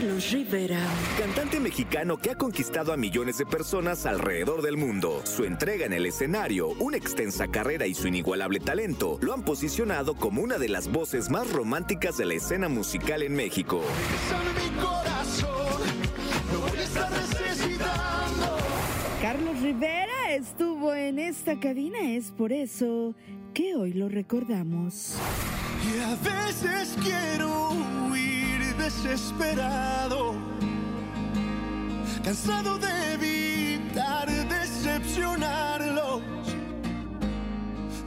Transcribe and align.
Carlos 0.00 0.30
Rivera. 0.30 0.78
Cantante 1.18 1.60
mexicano 1.60 2.16
que 2.16 2.30
ha 2.30 2.34
conquistado 2.34 2.94
a 2.94 2.96
millones 2.96 3.36
de 3.36 3.44
personas 3.44 4.06
alrededor 4.06 4.62
del 4.62 4.78
mundo. 4.78 5.20
Su 5.24 5.44
entrega 5.44 5.84
en 5.84 5.92
el 5.92 6.06
escenario, 6.06 6.68
una 6.78 6.96
extensa 6.96 7.48
carrera 7.48 7.86
y 7.86 7.92
su 7.92 8.08
inigualable 8.08 8.60
talento 8.60 9.18
lo 9.20 9.34
han 9.34 9.42
posicionado 9.42 10.14
como 10.14 10.40
una 10.40 10.56
de 10.56 10.70
las 10.70 10.90
voces 10.90 11.28
más 11.28 11.52
románticas 11.52 12.16
de 12.16 12.24
la 12.24 12.32
escena 12.32 12.70
musical 12.70 13.22
en 13.22 13.34
México. 13.34 13.82
Carlos 19.20 19.60
Rivera 19.60 20.34
estuvo 20.34 20.94
en 20.94 21.18
esta 21.18 21.60
cabina, 21.60 21.98
es 22.00 22.30
por 22.30 22.54
eso 22.54 23.14
que 23.52 23.74
hoy 23.74 23.92
lo 23.92 24.08
recordamos. 24.08 25.16
Y 25.84 26.00
a 26.00 26.16
veces 26.16 26.96
quiero 27.02 27.72
huir 28.08 28.39
desesperado, 28.80 30.34
cansado 32.24 32.78
de 32.78 33.12
evitar 33.12 34.26
decepcionarlos, 34.48 36.22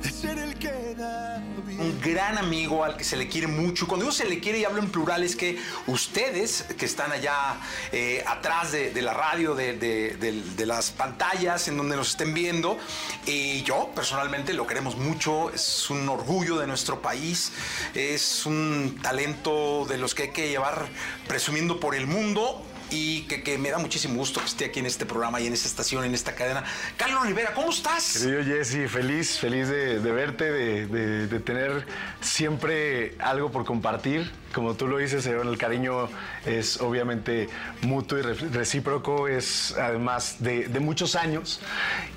de 0.01 0.09
ser 0.09 0.39
el 0.39 0.55
que 0.55 0.95
da. 0.97 1.32
Un 1.79 1.99
gran 2.01 2.37
amigo 2.37 2.83
al 2.83 2.97
que 2.97 3.03
se 3.03 3.17
le 3.17 3.27
quiere 3.27 3.47
mucho. 3.47 3.87
Cuando 3.87 4.05
digo 4.05 4.15
se 4.15 4.25
le 4.25 4.39
quiere 4.39 4.59
y 4.59 4.65
hablo 4.65 4.81
en 4.81 4.89
plural 4.89 5.23
es 5.23 5.35
que 5.35 5.59
ustedes 5.87 6.65
que 6.77 6.85
están 6.85 7.11
allá 7.11 7.57
eh, 7.91 8.23
atrás 8.27 8.71
de, 8.71 9.01
la 9.01 9.13
radio, 9.13 9.55
de 9.55 10.63
las 10.65 10.91
pantallas 10.91 11.67
en 11.67 11.77
donde 11.77 11.95
nos 11.95 12.11
estén 12.11 12.33
viendo, 12.33 12.77
y 13.25 13.63
yo 13.63 13.91
personalmente 13.95 14.53
lo 14.53 14.67
queremos 14.67 14.95
mucho, 14.97 15.49
es 15.51 15.89
un 15.89 16.07
orgullo 16.09 16.57
de 16.57 16.67
nuestro 16.67 17.01
país, 17.01 17.51
es 17.93 18.45
un 18.45 18.99
talento 19.01 19.85
de 19.85 19.97
los 19.97 20.15
que 20.15 20.23
hay 20.23 20.31
que 20.31 20.49
llevar 20.49 20.87
presumiendo 21.27 21.79
por 21.79 21.95
el 21.95 22.07
mundo. 22.07 22.63
Y 22.93 23.21
que, 23.23 23.57
me 23.57 23.71
da 23.71 23.79
muchísimo 23.79 24.15
gusto 24.15 24.39
que 24.39 24.45
esté 24.45 24.65
aquí 24.65 24.79
en 24.79 24.85
este 24.85 25.05
programa 25.05 25.41
y 25.41 25.47
en 25.47 25.53
esta 25.53 25.67
estación, 25.67 26.03
en 26.03 26.13
esta 26.13 26.35
cadena. 26.35 26.63
Carlos 26.95 27.25
Rivera, 27.25 27.53
¿cómo 27.53 27.71
estás? 27.71 28.19
Querido 28.19 28.43
Jesse, 28.43 28.87
feliz, 28.89 29.39
feliz 29.39 29.67
de, 29.67 29.97
verte, 29.99 30.51
de 30.51 31.39
tener 31.39 31.87
siempre 32.21 33.15
algo 33.19 33.51
por 33.51 33.65
compartir. 33.65 34.31
Como 34.53 34.75
tú 34.75 34.87
lo 34.87 34.97
dices, 34.97 35.25
el 35.25 35.57
cariño 35.57 36.07
es 36.45 36.79
obviamente 36.79 37.49
mutuo 37.81 38.19
y 38.19 38.21
re- 38.21 38.33
recíproco, 38.51 39.27
es 39.27 39.75
además 39.77 40.37
de, 40.39 40.67
muchos 40.79 41.15
años. 41.15 41.59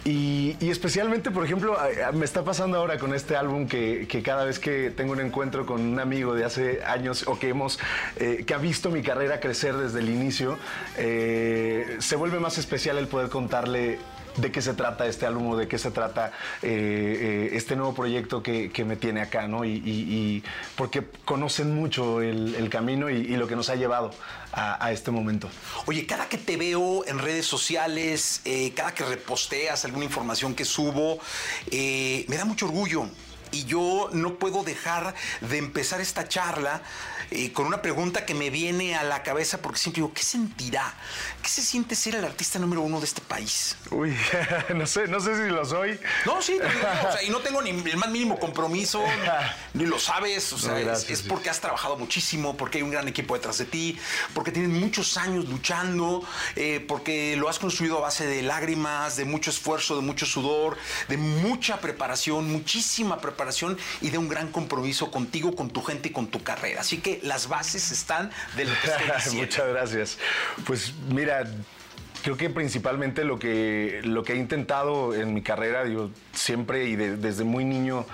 Y, 0.05 0.57
especialmente, 0.61 1.31
por 1.31 1.45
ejemplo, 1.45 1.77
me 2.13 2.25
está 2.25 2.45
pasando 2.45 2.77
ahora 2.79 2.99
con 2.99 3.15
este 3.15 3.37
álbum 3.37 3.67
que, 3.67 4.07
que 4.09 4.23
cada 4.23 4.45
vez 4.45 4.59
que 4.59 4.91
tengo 4.91 5.13
un 5.13 5.21
encuentro 5.21 5.65
con 5.67 5.81
un 5.81 5.99
amigo 5.99 6.35
de 6.35 6.45
hace 6.45 6.85
años 6.85 7.25
o 7.27 7.39
que 7.39 7.49
hemos, 7.49 7.79
eh, 8.17 8.45
que 8.47 8.55
ha 8.55 8.59
visto 8.59 8.91
mi 8.91 9.03
carrera 9.03 9.41
crecer 9.41 9.75
desde 9.77 10.01
el 10.01 10.09
inicio, 10.11 10.59
eh, 10.99 11.97
se 12.01 12.17
vuelve 12.17 12.39
más 12.39 12.59
especial 12.59 12.99
el 12.99 13.09
poder 13.09 13.29
contarle 13.31 13.99
de 14.37 14.53
qué 14.53 14.63
se 14.63 14.75
trata 14.75 15.07
este 15.07 15.27
álbum 15.27 15.57
de 15.57 15.69
qué 15.69 15.79
se 15.79 15.91
trata 15.91 16.33
eh, 16.63 16.69
eh, 16.71 17.49
este 17.53 17.77
nuevo 17.77 17.95
proyecto 17.95 18.43
que, 18.43 18.71
me 18.87 18.97
tiene 18.97 19.21
acá, 19.21 19.49
¿no? 19.49 19.65
Y, 19.65 20.43
porque 20.77 21.03
conocen 21.25 21.75
mucho 21.75 22.23
el, 22.23 22.69
camino 22.71 23.11
y, 23.11 23.37
lo 23.37 23.47
que 23.47 23.57
nos 23.57 23.69
ha 23.71 23.77
llevado 23.77 24.13
a, 24.53 24.93
este 24.93 25.11
momento. 25.11 25.49
Oye, 25.87 26.07
cada 26.07 26.29
que 26.29 26.39
te 26.39 26.57
veo 26.57 27.07
en 27.07 27.19
redes 27.19 27.47
sociales, 27.47 28.41
eh, 28.45 28.73
cada 28.75 28.95
que 28.95 29.05
reposteas 29.05 29.85
alguna 29.85 30.05
información 30.05 30.55
que 30.55 30.65
subo, 30.65 31.19
me 31.71 32.37
da 32.37 32.45
mucho 32.45 32.67
orgullo. 32.67 33.09
Y 33.57 33.65
yo 33.65 34.11
no 34.13 34.35
puedo 34.35 34.63
dejar 34.65 35.15
de 35.41 35.57
empezar 35.57 36.01
esta 36.03 36.29
charla 36.29 36.83
eh, 37.31 37.53
con 37.53 37.65
una 37.67 37.81
pregunta 37.81 38.27
que 38.27 38.35
me 38.35 38.51
viene 38.51 38.95
a 38.97 39.03
la 39.03 39.23
cabeza 39.23 39.63
porque 39.63 39.79
siempre 39.79 40.03
digo, 40.03 40.13
¿qué 40.13 40.23
sentirá? 40.23 40.93
¿Qué 41.43 41.49
se 41.49 41.63
siente 41.63 41.95
ser 41.97 42.17
el 42.17 42.25
artista 42.25 42.59
número 42.59 42.83
uno 42.83 43.01
de 43.01 43.07
este 43.07 43.23
país? 43.23 43.77
Uy, 43.91 44.15
no 44.75 44.87
sé, 44.87 45.09
no 45.09 45.21
sé 45.21 45.35
si 45.43 45.51
lo 45.51 45.65
soy. 45.65 45.99
No, 46.27 46.43
sí, 46.43 46.59
te 46.61 46.69
digo, 46.69 46.87
o 47.09 47.13
sea, 47.13 47.23
y 47.23 47.31
no 47.31 47.41
tengo 47.41 47.63
ni 47.63 47.71
el 47.71 47.97
más 47.97 48.11
mínimo 48.11 48.39
compromiso, 48.39 49.03
ni 49.73 49.87
lo 49.87 49.99
sabes, 49.99 50.53
o 50.53 50.59
sea, 50.59 50.73
No, 50.73 50.77
es- 50.79 50.85
gracias, 50.85 51.11
es, 51.11 51.19
sí. 51.21 51.29
porque 51.29 51.49
has 51.49 51.61
trabajado 51.61 51.97
muchísimo, 51.97 52.57
porque 52.59 52.79
hay 52.79 52.83
un 52.83 52.91
gran 52.91 53.09
equipo 53.09 53.35
detrás 53.35 53.57
de 53.57 53.65
ti, 53.65 53.99
porque 54.35 54.53
tienes 54.53 54.71
muchos 54.71 55.17
años 55.17 55.49
luchando, 55.49 56.23
eh, 56.57 56.85
porque 56.87 57.37
lo 57.37 57.49
has 57.49 57.59
construido 57.59 57.97
a 57.99 58.03
base 58.03 58.27
de 58.27 58.43
lágrimas, 58.43 59.17
de 59.17 59.25
mucho 59.25 59.49
esfuerzo, 59.51 59.97
de 59.97 60.03
mucho 60.03 60.27
sudor, 60.27 60.77
de 61.09 61.17
mucha 61.17 61.81
preparación, 61.81 62.51
muchísima 62.53 63.19
preparación 63.19 63.46
y 64.01 64.11
de 64.11 64.19
un 64.19 64.29
gran 64.29 64.51
compromiso 64.53 65.11
contigo, 65.11 65.55
con 65.55 65.71
tu 65.71 65.83
gente 65.83 66.09
y 66.09 66.13
con 66.13 66.29
tu 66.29 66.43
carrera. 66.43 66.81
Así 66.81 66.99
que 66.99 67.21
las 67.23 67.49
bases 67.49 67.91
están 67.93 68.31
de 68.57 68.65
lo 68.65 68.73
que 68.81 68.87
estoy 68.89 69.07
diciendo. 69.17 69.41
Muchas 69.43 69.69
gracias. 69.69 70.19
Pues 70.67 70.93
mira, 71.09 71.45
creo 72.23 72.37
que 72.37 72.51
principalmente 72.51 73.25
lo 73.25 73.39
que, 73.39 74.01
lo 74.05 74.23
que 74.25 74.33
he 74.33 74.37
intentado 74.37 75.15
en 75.15 75.33
mi 75.35 75.43
carrera, 75.43 75.85
digo, 75.85 76.11
siempre 76.33 76.87
y 76.87 76.97
de- 76.97 77.17
desde 77.17 77.45
muy 77.45 77.65
niño 77.65 78.07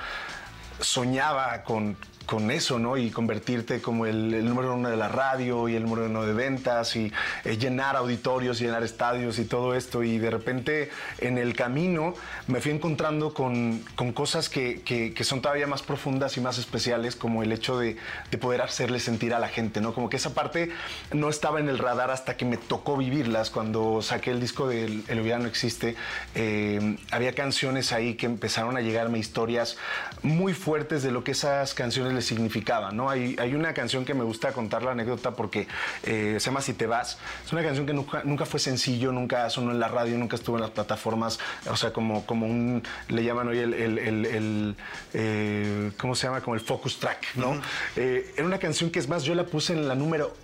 soñaba 0.82 1.62
con, 1.62 1.96
con 2.26 2.50
eso, 2.50 2.78
¿no? 2.78 2.96
Y 2.96 3.10
convertirte 3.10 3.80
como 3.80 4.06
el, 4.06 4.44
número 4.44 4.74
uno 4.74 4.88
de 4.90 4.96
la 4.96 5.08
radio 5.08 5.68
y 5.68 5.76
el 5.76 5.84
número 5.84 6.06
uno 6.06 6.24
de 6.24 6.32
ventas 6.32 6.96
y 6.96 7.12
eh, 7.44 7.56
llenar 7.56 7.96
auditorios, 7.96 8.58
llenar 8.58 8.82
estadios 8.82 9.38
y 9.38 9.44
todo 9.44 9.74
esto. 9.74 10.02
Y 10.02 10.18
de 10.18 10.30
repente 10.30 10.90
en 11.18 11.38
el 11.38 11.54
camino 11.54 12.14
me 12.48 12.60
fui 12.60 12.72
encontrando 12.72 13.32
con, 13.32 13.82
con 13.94 14.12
cosas 14.12 14.48
que, 14.48 14.82
que- 14.82 15.22
son 15.22 15.40
todavía 15.40 15.68
más 15.68 15.82
profundas 15.82 16.36
y 16.36 16.40
más 16.40 16.58
especiales, 16.58 17.14
como 17.14 17.44
el 17.44 17.52
hecho 17.52 17.78
de, 17.78 17.96
de 18.32 18.38
poder 18.38 18.60
hacerle 18.60 18.98
sentir 18.98 19.34
a 19.34 19.38
la 19.38 19.46
gente, 19.46 19.80
¿no? 19.80 19.94
Como 19.94 20.08
que 20.08 20.16
esa 20.16 20.34
parte 20.34 20.70
no 21.12 21.28
estaba 21.28 21.60
en 21.60 21.68
el 21.68 21.78
radar 21.78 22.10
hasta 22.10 22.36
que 22.36 22.44
me 22.44 22.56
tocó 22.56 22.96
vivirlas. 22.96 23.50
Cuando 23.50 24.02
saqué 24.02 24.32
el 24.32 24.40
disco 24.40 24.66
de 24.66 24.84
El, 24.86 25.04
El 25.06 25.42
No 25.42 25.46
Existe, 25.46 25.94
eh, 26.34 26.96
había 27.12 27.36
canciones 27.36 27.92
ahí 27.92 28.14
que 28.14 28.26
empezaron 28.26 28.76
a 28.76 28.80
llegarme 28.80 29.20
historias 29.20 29.76
muy 30.24 30.54
fuertes 30.54 30.71
de 30.72 31.10
lo 31.10 31.22
que 31.22 31.32
esas 31.32 31.74
canciones 31.74 32.14
le 32.14 32.22
significaban, 32.22 32.96
¿no? 32.96 33.10
Hay, 33.10 33.36
hay 33.38 33.54
una 33.54 33.74
canción 33.74 34.06
que 34.06 34.14
me 34.14 34.24
gusta 34.24 34.52
contar 34.52 34.82
la 34.82 34.92
anécdota 34.92 35.32
porque 35.32 35.68
eh, 36.02 36.36
se 36.40 36.46
llama 36.46 36.62
Si 36.62 36.72
te 36.72 36.86
vas. 36.86 37.18
Es 37.44 37.52
una 37.52 37.62
canción 37.62 37.84
que 37.84 37.92
nunca, 37.92 38.22
nunca 38.24 38.46
fue 38.46 38.58
sencillo, 38.58 39.12
nunca 39.12 39.50
sonó 39.50 39.70
en 39.72 39.78
la 39.78 39.88
radio, 39.88 40.16
nunca 40.16 40.36
estuvo 40.36 40.56
en 40.56 40.62
las 40.62 40.70
plataformas, 40.70 41.38
o 41.70 41.76
sea, 41.76 41.92
como, 41.92 42.24
como 42.24 42.46
un, 42.46 42.82
le 43.08 43.22
llaman 43.22 43.48
hoy 43.48 43.58
el, 43.58 43.74
el- 43.74 43.98
el- 43.98 44.26
el, 44.26 44.76
eh, 45.12 45.92
¿cómo 45.98 46.14
se 46.14 46.26
llama? 46.26 46.40
Como 46.40 46.54
el 46.54 46.60
focus 46.62 46.98
track, 46.98 47.34
¿no? 47.36 47.60
Eh, 47.96 48.32
era 48.36 48.46
una 48.46 48.58
canción 48.58 48.90
que 48.90 48.98
es 48.98 49.08
más, 49.08 49.24
yo 49.24 49.34
la 49.34 49.44
puse 49.44 49.74
en 49.74 49.86
la 49.86 49.94
número 49.94 50.34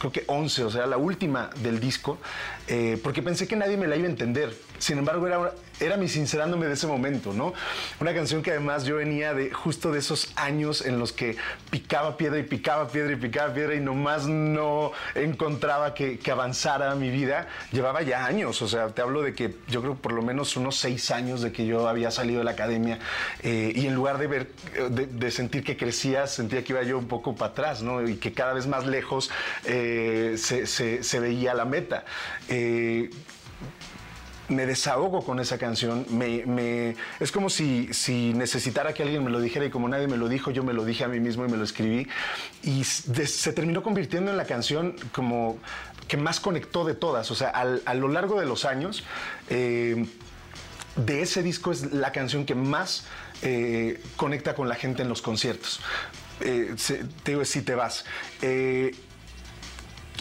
creo 0.00 0.10
que 0.12 0.24
11, 0.26 0.64
o 0.64 0.70
sea, 0.70 0.84
la 0.86 0.96
última 0.96 1.48
del 1.62 1.78
disco, 1.80 2.18
eh, 2.66 3.00
porque 3.02 3.22
pensé 3.22 3.46
que 3.46 3.54
nadie 3.56 3.76
me 3.76 3.86
la 3.86 3.96
iba 3.96 4.06
a 4.06 4.10
entender. 4.10 4.52
Sin 4.78 4.98
embargo, 4.98 5.26
era, 5.26 5.52
era 5.80 5.96
mi 5.96 6.08
sincerándome 6.08 6.66
de 6.66 6.74
ese 6.74 6.86
momento, 6.86 7.32
¿no? 7.32 7.52
Una 8.00 8.14
canción 8.14 8.42
que 8.42 8.50
además 8.50 8.84
yo 8.84 8.96
venía 8.96 9.34
de 9.34 9.50
justo 9.50 9.92
de 9.92 9.98
esos 9.98 10.32
años 10.36 10.84
en 10.84 10.98
los 10.98 11.12
que 11.12 11.36
picaba 11.70 12.16
piedra 12.16 12.38
y 12.38 12.42
picaba 12.42 12.88
piedra 12.88 13.12
y 13.12 13.16
picaba 13.16 13.52
piedra 13.54 13.74
y 13.74 13.80
nomás 13.80 14.26
no 14.26 14.92
encontraba 15.14 15.94
que, 15.94 16.18
que 16.18 16.30
avanzara 16.30 16.94
mi 16.94 17.10
vida. 17.10 17.48
Llevaba 17.72 18.02
ya 18.02 18.24
años, 18.26 18.62
o 18.62 18.68
sea, 18.68 18.88
te 18.88 19.02
hablo 19.02 19.22
de 19.22 19.34
que 19.34 19.54
yo 19.68 19.80
creo 19.82 19.94
por 19.94 20.12
lo 20.12 20.22
menos 20.22 20.56
unos 20.56 20.76
seis 20.76 21.10
años 21.10 21.42
de 21.42 21.52
que 21.52 21.66
yo 21.66 21.88
había 21.88 22.10
salido 22.10 22.38
de 22.38 22.44
la 22.44 22.52
academia 22.52 22.98
eh, 23.42 23.72
y 23.74 23.86
en 23.86 23.94
lugar 23.94 24.18
de 24.18 24.26
ver, 24.26 24.50
de 24.90 25.30
sentir 25.30 25.64
que 25.64 25.76
crecía, 25.76 26.26
sentía 26.26 26.62
que 26.64 26.72
iba 26.72 26.82
yo 26.82 26.98
un 26.98 27.08
poco 27.08 27.34
para 27.34 27.52
atrás, 27.52 27.82
¿no? 27.82 28.06
Y 28.06 28.16
que 28.16 28.32
cada 28.32 28.52
vez 28.54 28.66
más 28.66 28.86
lejos 28.86 29.30
eh, 29.64 30.34
se, 30.38 30.66
se- 30.66 31.02
se 31.02 31.20
veía 31.20 31.54
la 31.54 31.64
meta. 31.64 32.04
Eh, 32.48 33.10
me 34.48 34.66
desahogo 34.66 35.24
con 35.24 35.40
esa 35.40 35.58
canción. 35.58 36.06
Es 37.20 37.32
como 37.32 37.50
si, 37.50 37.92
si 37.92 38.32
necesitara 38.34 38.92
que 38.92 39.02
alguien 39.02 39.24
me 39.24 39.30
lo 39.30 39.40
dijera 39.40 39.66
y 39.66 39.70
como 39.70 39.88
nadie 39.88 40.06
me 40.06 40.16
lo 40.16 40.28
dijo, 40.28 40.50
yo 40.50 40.62
me 40.62 40.72
lo 40.72 40.84
dije 40.84 41.04
a 41.04 41.08
mí 41.08 41.20
mismo 41.20 41.44
y 41.44 41.48
me 41.48 41.56
lo 41.56 41.64
escribí. 41.64 42.06
Y 42.62 42.84
se 42.84 43.52
terminó 43.52 43.82
convirtiendo 43.82 44.30
en 44.30 44.36
la 44.36 44.44
canción 44.44 44.94
como 45.12 45.58
que 46.08 46.16
más 46.16 46.40
conectó 46.40 46.84
de 46.84 46.94
todas. 46.94 47.30
O 47.30 47.34
sea, 47.34 47.48
a 47.50 47.94
lo 47.94 48.08
largo 48.08 48.38
de 48.40 48.46
los 48.46 48.64
años, 48.64 49.04
eh, 49.48 50.06
de 50.96 51.22
ese 51.22 51.42
disco 51.42 51.72
es 51.72 51.92
la 51.92 52.12
canción 52.12 52.46
que 52.46 52.54
más 52.54 53.06
eh, 53.42 54.00
conecta 54.16 54.54
con 54.54 54.68
la 54.68 54.76
gente 54.76 55.02
en 55.02 55.08
los 55.08 55.22
conciertos. 55.22 55.80
Eh, 56.40 56.74
te 57.22 57.32
digo, 57.32 57.44
si 57.44 57.62
te 57.62 57.74
vas. 57.74 58.04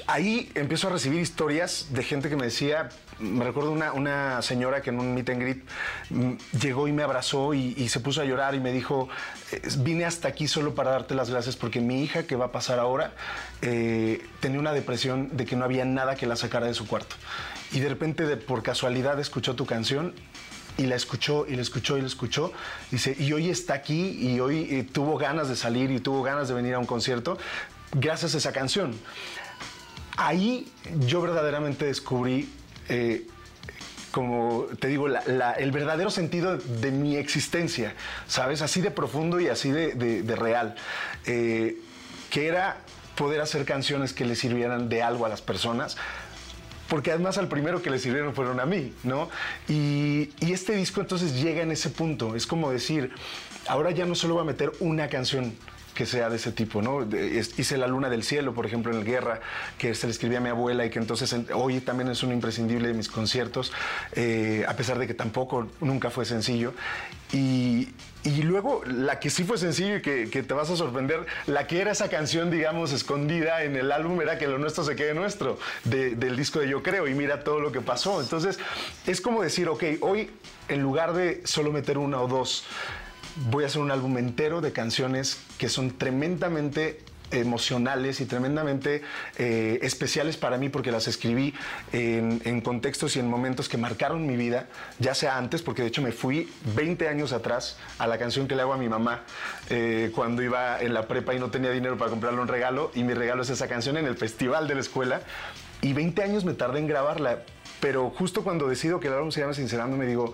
Ahí 0.08 0.52
empiezo 0.54 0.88
a 0.88 0.92
recibir 0.92 1.20
historias 1.20 1.88
de 1.92 2.04
gente 2.04 2.30
que 2.30 2.36
me 2.36 2.46
decía, 2.46 2.90
me 3.20 3.44
recuerdo 3.44 3.72
una, 3.72 3.94
una 3.94 4.42
señora 4.42 4.82
que 4.82 4.90
en 4.90 5.00
un 5.00 5.14
meet 5.14 5.30
and 5.30 5.42
greet 5.42 5.64
mm, 6.10 6.32
llegó 6.60 6.88
y 6.88 6.92
me 6.92 7.04
abrazó 7.04 7.54
y, 7.54 7.74
y 7.78 7.90
se 7.90 8.00
puso 8.00 8.22
a 8.22 8.26
llorar 8.26 8.56
y 8.56 8.60
me 8.60 8.72
dijo, 8.72 9.08
"Eh, 9.52 9.62
vine 9.80 10.06
hasta 10.06 10.28
aquí 10.28 10.48
solo 10.48 10.76
para 10.76 10.92
darte 10.92 11.16
las 11.16 11.30
gracias 11.30 11.56
porque 11.56 11.80
mi 11.80 12.04
hija, 12.04 12.24
que 12.28 12.36
va 12.36 12.46
a 12.46 12.52
pasar 12.52 12.80
ahora, 12.80 13.14
eh, 13.62 14.26
tenía 14.40 14.60
una 14.60 14.74
depresión 14.74 15.36
de 15.36 15.46
que 15.46 15.56
no 15.56 15.66
había 15.66 15.86
nada 15.86 16.16
que 16.16 16.26
la 16.28 16.36
sacara 16.36 16.68
de 16.68 16.74
su 16.74 16.88
cuarto. 16.88 17.16
Y 17.72 17.80
de 17.80 17.90
repente, 17.90 18.26
de, 18.26 18.38
por 18.38 18.64
casualidad, 18.64 19.20
escuchó 19.20 19.56
tu 19.56 19.66
canción 19.66 20.14
y 20.78 20.88
la 20.88 20.96
escuchó 20.96 21.46
y 21.48 21.56
la 21.56 21.62
escuchó 21.62 21.98
y 21.98 22.02
la 22.02 22.08
escuchó. 22.08 22.52
Dice, 22.92 23.16
y 23.18 23.32
hoy 23.34 23.50
está 23.50 23.74
aquí 23.74 24.18
y 24.20 24.40
hoy 24.40 24.68
eh, 24.70 24.84
tuvo 24.84 25.18
ganas 25.18 25.48
de 25.48 25.56
salir 25.56 25.90
y 25.92 26.00
tuvo 26.00 26.22
ganas 26.22 26.48
de 26.48 26.54
venir 26.54 26.74
a 26.74 26.80
un 26.80 26.86
concierto 26.86 27.38
gracias 27.94 28.36
a 28.36 28.38
esa 28.40 28.52
canción. 28.52 28.94
ahí 30.18 30.72
yo 31.08 31.22
verdaderamente 31.22 31.86
descubrí, 31.86 32.50
eh, 32.90 33.26
como 34.12 34.68
te 34.80 34.88
digo, 34.88 35.08
el 35.08 35.72
verdadero 35.72 36.10
sentido 36.10 36.58
de 36.58 36.92
mi 36.92 37.18
existencia, 37.18 37.96
¿sabes? 38.28 38.62
Así 38.62 38.80
de 38.80 38.90
profundo 38.90 39.42
y 39.42 39.50
así 39.50 39.72
de, 39.72 40.36
real. 40.38 40.76
Eh, 41.26 41.78
que 42.30 42.48
era 42.48 42.78
poder 43.18 43.42
hacer 43.42 43.66
canciones 43.66 44.14
que 44.14 44.24
le 44.24 44.36
sirvieran 44.36 44.88
de 44.88 45.04
algo 45.04 45.26
a 45.26 45.30
las 45.30 45.42
personas. 45.42 45.98
Porque 46.88 47.12
además 47.12 47.38
al 47.38 47.50
primero 47.50 47.82
que 47.82 47.90
le 47.90 48.00
sirvieron 48.00 48.34
fueron 48.34 48.62
a 48.62 48.66
mí, 48.66 48.94
¿no? 49.04 49.30
Y, 49.68 50.30
y 50.40 50.54
este 50.54 50.76
disco 50.76 51.02
entonces 51.02 51.42
llega 51.42 51.62
en 51.62 51.72
ese 51.72 51.90
punto. 51.90 52.38
Es 52.38 52.48
como 52.48 52.72
decir, 52.72 53.12
ahora 53.68 53.92
ya 53.92 54.06
no 54.06 54.16
solo 54.16 54.36
voy 54.36 54.44
a 54.44 54.46
meter 54.46 54.72
una 54.80 55.10
canción 55.10 55.56
que 55.96 56.06
sea 56.06 56.30
de 56.30 56.36
ese 56.36 56.52
tipo, 56.52 56.82
¿no? 56.82 57.08
Hice 57.58 57.78
La 57.78 57.88
Luna 57.88 58.10
del 58.10 58.22
Cielo, 58.24 58.54
por 58.54 58.66
ejemplo, 58.66 58.92
en 58.92 59.00
el 59.00 59.06
Guerra, 59.06 59.40
que 59.80 59.96
se 59.96 60.06
le 60.06 60.12
escribía 60.12 60.38
a 60.38 60.42
mi 60.42 60.50
abuela 60.50 60.86
y 60.86 60.90
que 60.92 61.00
entonces 61.00 61.32
en- 61.34 61.48
hoy 61.54 61.80
también 61.80 62.10
es 62.12 62.22
un 62.22 62.32
imprescindible 62.34 62.90
de 62.90 62.94
mis 62.94 63.08
conciertos, 63.08 63.72
eh, 64.14 64.66
a 64.68 64.76
pesar 64.76 65.00
de 65.00 65.08
que 65.08 65.14
tampoco 65.14 65.68
nunca 65.80 66.10
fue 66.12 66.26
sencillo. 66.26 66.74
Y, 67.34 67.90
luego 68.44 68.82
la 68.86 69.20
que 69.20 69.30
sí 69.30 69.44
fue 69.44 69.58
sencillo 69.58 69.98
y 69.98 70.02
que, 70.02 70.44
te 70.44 70.54
vas 70.54 70.70
a 70.70 70.76
sorprender, 70.76 71.26
la 71.48 71.68
que 71.68 71.80
era 71.80 71.92
esa 71.92 72.10
canción, 72.10 72.52
digamos, 72.52 72.92
escondida 72.92 73.64
en 73.64 73.76
el 73.76 73.92
álbum 73.92 74.20
era 74.22 74.38
que 74.38 74.48
lo 74.48 74.58
nuestro 74.58 74.84
se 74.84 74.96
quede 74.96 75.14
nuestro, 75.14 75.58
de- 75.86 76.16
del 76.16 76.36
disco 76.36 76.60
de 76.60 76.68
Yo 76.70 76.84
Creo, 76.84 77.08
y 77.08 77.14
mira 77.14 77.44
todo 77.44 77.60
lo 77.60 77.72
que 77.72 77.82
pasó. 77.82 78.22
Entonces, 78.22 78.60
es 79.08 79.22
como 79.22 79.42
decir, 79.42 79.70
ok, 79.70 79.84
hoy 80.02 80.30
en 80.68 80.82
lugar 80.82 81.14
de 81.14 81.42
solo 81.46 81.72
meter 81.72 81.98
una 81.98 82.20
o 82.22 82.28
dos, 82.28 82.66
voy 83.36 83.64
a 83.64 83.68
hacer 83.68 83.82
un 83.82 83.92
álbum 83.92 84.18
entero 84.18 84.62
de 84.62 84.72
canciones 84.72 85.40
que 85.58 85.70
son 85.70 85.98
tremendamente 85.98 87.00
emocionales 87.32 88.22
y 88.22 88.26
tremendamente 88.26 89.02
eh, 89.38 89.80
especiales 89.82 90.38
para 90.38 90.58
mí 90.58 90.70
porque 90.70 90.92
las 90.92 91.08
escribí 91.08 91.54
en, 91.92 92.62
contextos 92.62 93.16
y 93.16 93.20
en 93.20 93.28
momentos 93.28 93.70
que 93.70 93.78
marcaron 93.78 94.26
mi 94.26 94.36
vida, 94.36 94.68
ya 95.00 95.14
sea 95.14 95.38
antes, 95.38 95.62
porque 95.62 95.82
de 95.82 95.90
hecho 95.90 96.02
me 96.02 96.12
fui 96.12 96.50
20 96.76 97.08
años 97.08 97.34
atrás 97.34 97.78
a 98.00 98.08
la 98.08 98.18
canción 98.18 98.48
que 98.48 98.56
le 98.56 98.62
hago 98.62 98.74
a 98.74 98.78
mi 98.78 98.90
mamá 98.90 99.24
eh, 99.70 100.12
cuando 100.14 100.42
iba 100.42 100.82
en 100.82 100.94
la 100.94 101.08
prepa 101.08 101.34
y 101.34 101.40
no 101.40 101.50
tenía 101.50 101.72
dinero 101.72 101.98
para 101.98 102.12
comprarle 102.12 102.42
un 102.42 102.48
regalo 102.48 102.92
y 102.96 103.04
mi 103.04 103.14
regalo 103.14 103.42
es 103.42 103.50
esa 103.50 103.68
canción 103.68 103.98
en 103.98 104.06
el 104.06 104.16
festival 104.16 104.68
de 104.68 104.76
la 104.76 104.82
escuela. 104.82 105.22
Y 105.82 105.94
20 105.94 106.24
años 106.24 106.46
me 106.46 106.54
tardé 106.54 106.80
en 106.80 106.88
grabarla, 106.88 107.44
pero 107.80 108.10
justo 108.10 108.44
cuando 108.44 108.68
decido 108.68 109.00
que 109.00 109.08
el 109.08 109.14
álbum 109.14 109.32
se 109.32 109.42
llama 109.42 109.54
Sincerando 109.54 109.98
me 109.98 110.06
digo, 110.06 110.34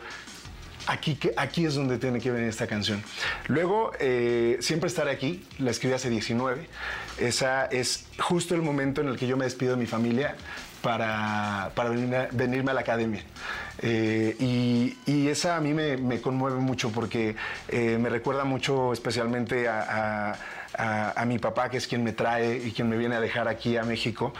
Aquí, 0.88 1.18
aquí 1.38 1.66
es 1.66 1.75
donde 1.75 1.98
tiene 1.98 2.19
que 2.19 2.31
venir 2.31 2.50
esta 2.50 2.68
canción. 2.68 3.04
Luego, 3.48 3.92
eh, 4.00 4.57
Siempre 4.62 4.88
estaré 4.88 5.12
aquí, 5.12 5.45
la 5.60 5.72
escribí 5.72 5.94
hace 5.94 6.10
19. 6.10 6.68
Esa 7.19 7.66
es 7.66 8.06
justo 8.19 8.56
el 8.56 8.62
momento 8.62 9.01
en 9.01 9.07
el 9.07 9.18
que 9.18 9.28
yo 9.28 9.38
me 9.38 9.45
despido 9.45 9.72
de 9.72 9.78
mi 9.78 9.86
familia 9.86 10.36
para, 10.81 11.72
para 11.75 11.89
venirme, 11.89 12.18
a, 12.18 12.30
venirme 12.31 12.72
a 12.72 12.74
la 12.74 12.81
academia. 12.81 13.24
Eh, 13.81 14.36
y, 14.39 15.28
esa 15.28 15.56
a 15.56 15.62
mí 15.62 15.74
me, 15.74 16.19
conmueve 16.19 16.60
mucho 16.60 16.92
porque 16.92 17.36
eh, 17.69 17.98
me 18.00 18.10
recuerda 18.10 18.44
mucho 18.44 18.92
especialmente 18.92 19.68
a, 19.69 20.38
mi 21.25 21.39
papá, 21.39 21.69
que 21.69 21.78
es 21.78 21.88
quien 21.88 22.04
me 22.04 22.12
trae 22.12 22.57
y 22.57 22.72
quien 22.72 22.89
me 22.89 22.98
viene 22.98 23.16
a 23.16 23.22
dejar 23.22 23.48
aquí 23.48 23.78
a 23.78 23.83
México, 23.83 24.33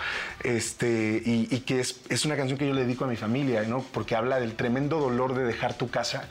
este, 0.44 1.22
y, 1.24 1.60
que 1.62 1.80
es, 1.80 2.02
es, 2.10 2.26
una 2.26 2.36
canción 2.36 2.58
que 2.58 2.68
yo 2.68 2.74
le 2.74 2.84
dedico 2.84 3.06
a 3.06 3.08
mi 3.08 3.16
familia, 3.16 3.64
¿no? 3.64 3.84
porque 3.94 4.16
habla 4.16 4.40
del 4.40 4.56
tremendo 4.56 5.00
dolor 5.00 5.34
de 5.34 5.44
dejar 5.44 5.76
tu 5.76 5.90
casa 5.90 6.26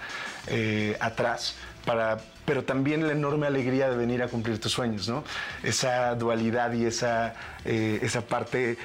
eh, 0.49 0.97
atrás, 1.01 1.57
para, 1.87 2.19
pero 2.45 2.65
también 2.65 3.07
la 3.07 3.13
enorme 3.13 3.47
alegría 3.47 3.89
de 3.89 3.97
venir 3.97 4.23
a 4.23 4.29
cumplir 4.29 4.61
tus 4.61 4.73
sueños, 4.73 5.09
¿no? 5.09 5.25
esa 5.63 6.15
dualidad 6.17 6.73
y 6.75 6.85
esa, 6.85 7.35
eh, 7.65 8.01
esa 8.03 8.21
parte 8.23 8.77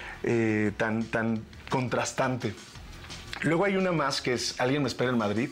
tan, 0.78 1.04
tan 1.06 1.44
contrastante. 1.69 2.54
Luego 3.42 3.66
hay 3.66 3.76
una 3.76 3.92
más 3.92 4.22
que 4.22 4.34
es 4.34 4.60
Alguien 4.60 4.82
me 4.82 4.88
espera 4.88 5.10
en 5.10 5.18
Madrid, 5.18 5.50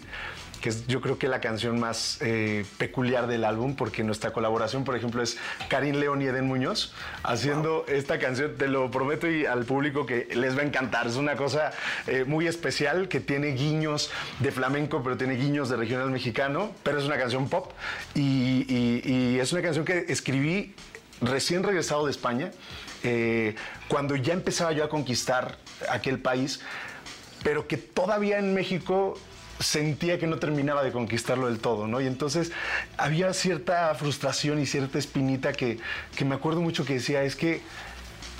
que 0.61 0.69
es 0.69 0.87
yo 0.87 1.01
creo 1.01 1.19
que 1.19 1.27
la 1.27 1.41
canción 1.41 1.79
más 1.79 2.17
eh, 2.21 2.65
peculiar 2.77 3.27
del 3.27 3.43
álbum, 3.43 3.75
porque 3.75 4.03
nuestra 4.03 4.31
colaboración, 4.31 4.85
por 4.85 4.95
ejemplo, 4.95 5.21
es 5.21 5.37
Karim 5.67 5.95
León 5.95 6.21
y 6.21 6.25
Eden 6.25 6.47
Muñoz, 6.47 6.93
haciendo 7.23 7.83
wow. 7.85 7.95
esta 7.95 8.17
canción, 8.19 8.55
te 8.57 8.67
lo 8.67 8.89
prometo 8.89 9.29
y 9.29 9.45
al 9.45 9.65
público 9.65 10.05
que 10.05 10.29
les 10.33 10.57
va 10.57 10.61
a 10.61 10.65
encantar. 10.65 11.07
Es 11.07 11.17
una 11.17 11.35
cosa 11.35 11.71
eh, 12.07 12.23
muy 12.25 12.47
especial 12.47 13.09
que 13.09 13.19
tiene 13.19 13.47
guiños 13.47 14.09
de 14.39 14.51
flamenco, 14.51 15.03
pero 15.03 15.17
tiene 15.17 15.35
guiños 15.35 15.69
de 15.69 15.75
regional 15.75 16.09
mexicano, 16.09 16.71
pero 16.83 16.99
es 16.99 17.03
una 17.03 17.17
canción 17.17 17.49
pop 17.49 17.71
y, 18.15 18.65
y, 18.69 19.01
y 19.03 19.39
es 19.39 19.51
una 19.51 19.61
canción 19.61 19.83
que 19.83 20.05
escribí 20.07 20.73
recién 21.21 21.63
regresado 21.63 22.05
de 22.05 22.11
España, 22.11 22.51
eh, 23.03 23.55
cuando 23.87 24.15
ya 24.15 24.33
empezaba 24.33 24.71
yo 24.71 24.83
a 24.83 24.89
conquistar 24.89 25.57
aquel 25.89 26.19
país, 26.19 26.61
pero 27.43 27.67
que 27.67 27.77
todavía 27.77 28.39
en 28.39 28.53
México 28.53 29.17
sentía 29.59 30.19
que 30.19 30.27
no 30.27 30.37
terminaba 30.39 30.83
de 30.83 30.91
conquistarlo 30.91 31.47
del 31.47 31.59
todo, 31.59 31.87
¿no? 31.87 32.01
Y 32.01 32.07
entonces 32.07 32.51
había 32.97 33.33
cierta 33.33 33.93
frustración 33.95 34.59
y 34.59 34.65
cierta 34.65 34.99
espinita 34.99 35.53
que, 35.53 35.79
que 36.15 36.25
me 36.25 36.35
acuerdo 36.35 36.61
mucho 36.61 36.85
que 36.85 36.95
decía, 36.95 37.23
es 37.23 37.35
que 37.35 37.61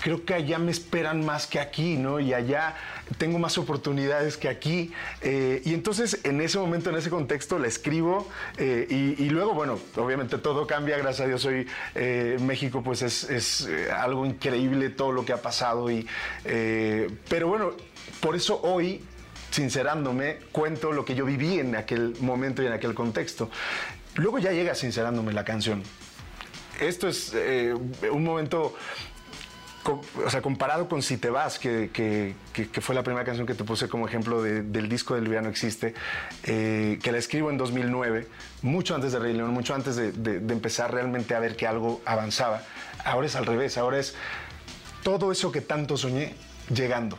creo 0.03 0.25
que 0.25 0.33
allá 0.33 0.59
me 0.59 0.71
esperan 0.71 1.25
más 1.25 1.47
que 1.47 1.59
aquí, 1.59 1.95
¿no? 1.95 2.19
Y 2.19 2.33
allá 2.33 2.75
tengo 3.17 3.39
más 3.39 3.57
oportunidades 3.57 4.35
que 4.35 4.49
aquí. 4.49 4.91
Eh, 5.21 5.61
y 5.63 5.73
entonces 5.73 6.19
en 6.23 6.41
ese 6.41 6.59
momento, 6.59 6.89
en 6.89 6.97
ese 6.97 7.09
contexto, 7.09 7.57
la 7.57 7.67
escribo 7.67 8.27
eh, 8.57 9.15
y, 9.17 9.29
luego, 9.29 9.53
bueno, 9.53 9.79
obviamente 9.95 10.37
todo 10.37 10.67
cambia, 10.67 10.97
gracias 10.97 11.21
a 11.21 11.27
Dios 11.27 11.45
hoy 11.45 11.65
eh, 11.95 12.37
México 12.41 12.83
pues 12.83 13.01
es, 13.01 13.23
es 13.29 13.69
algo 13.95 14.25
increíble 14.25 14.89
todo 14.89 15.13
lo 15.13 15.23
que 15.23 15.31
ha 15.31 15.41
pasado. 15.41 15.89
Y, 15.89 16.05
eh, 16.43 17.09
pero 17.29 17.47
bueno, 17.47 17.71
por 18.19 18.35
eso 18.35 18.59
hoy 18.61 19.01
sincerándome, 19.51 20.39
cuento 20.51 20.91
lo 20.91 21.05
que 21.05 21.15
yo 21.15 21.25
viví 21.25 21.59
en 21.59 21.75
aquel 21.75 22.15
momento 22.19 22.61
y 22.61 22.65
en 22.65 22.73
aquel 22.73 22.93
contexto. 22.93 23.49
Luego 24.15 24.39
ya 24.39 24.51
llega 24.51 24.75
sincerándome 24.75 25.31
la 25.31 25.45
canción. 25.45 25.83
Esto 26.79 27.07
es 27.07 27.31
eh, 27.35 27.73
un 28.11 28.23
momento, 28.23 28.75
o 29.85 30.29
sea, 30.29 30.41
comparado 30.41 30.87
con 30.87 31.01
Si 31.01 31.17
te 31.17 31.29
vas, 31.29 31.59
que, 31.59 31.89
que, 31.91 32.35
que, 32.53 32.81
fue 32.81 32.95
la 32.95 33.03
primera 33.03 33.25
canción 33.25 33.45
que 33.45 33.53
te 33.53 33.63
puse 33.63 33.87
como 33.89 34.07
ejemplo 34.07 34.41
de, 34.41 34.61
del 34.63 34.87
disco 34.87 35.15
del 35.15 35.29
No 35.29 35.49
Existe, 35.49 35.93
eh, 36.43 36.99
que 37.01 37.11
la 37.11 37.17
escribo 37.17 37.49
en 37.49 37.57
2009, 37.57 38.27
mucho 38.61 38.95
antes 38.95 39.11
de 39.11 39.19
Rey 39.19 39.33
León, 39.33 39.51
mucho 39.51 39.75
antes 39.75 39.95
de, 39.95 40.11
de 40.11 40.53
empezar 40.53 40.93
realmente 40.93 41.35
a 41.35 41.39
ver 41.39 41.55
que 41.55 41.67
algo 41.67 42.01
avanzaba. 42.05 42.63
Ahora 43.03 43.27
es 43.27 43.35
al 43.35 43.45
revés, 43.45 43.77
ahora 43.77 43.99
es 43.99 44.15
todo 45.03 45.31
eso 45.31 45.51
que 45.51 45.61
tanto 45.61 45.97
soñé 45.97 46.35
llegando 46.73 47.17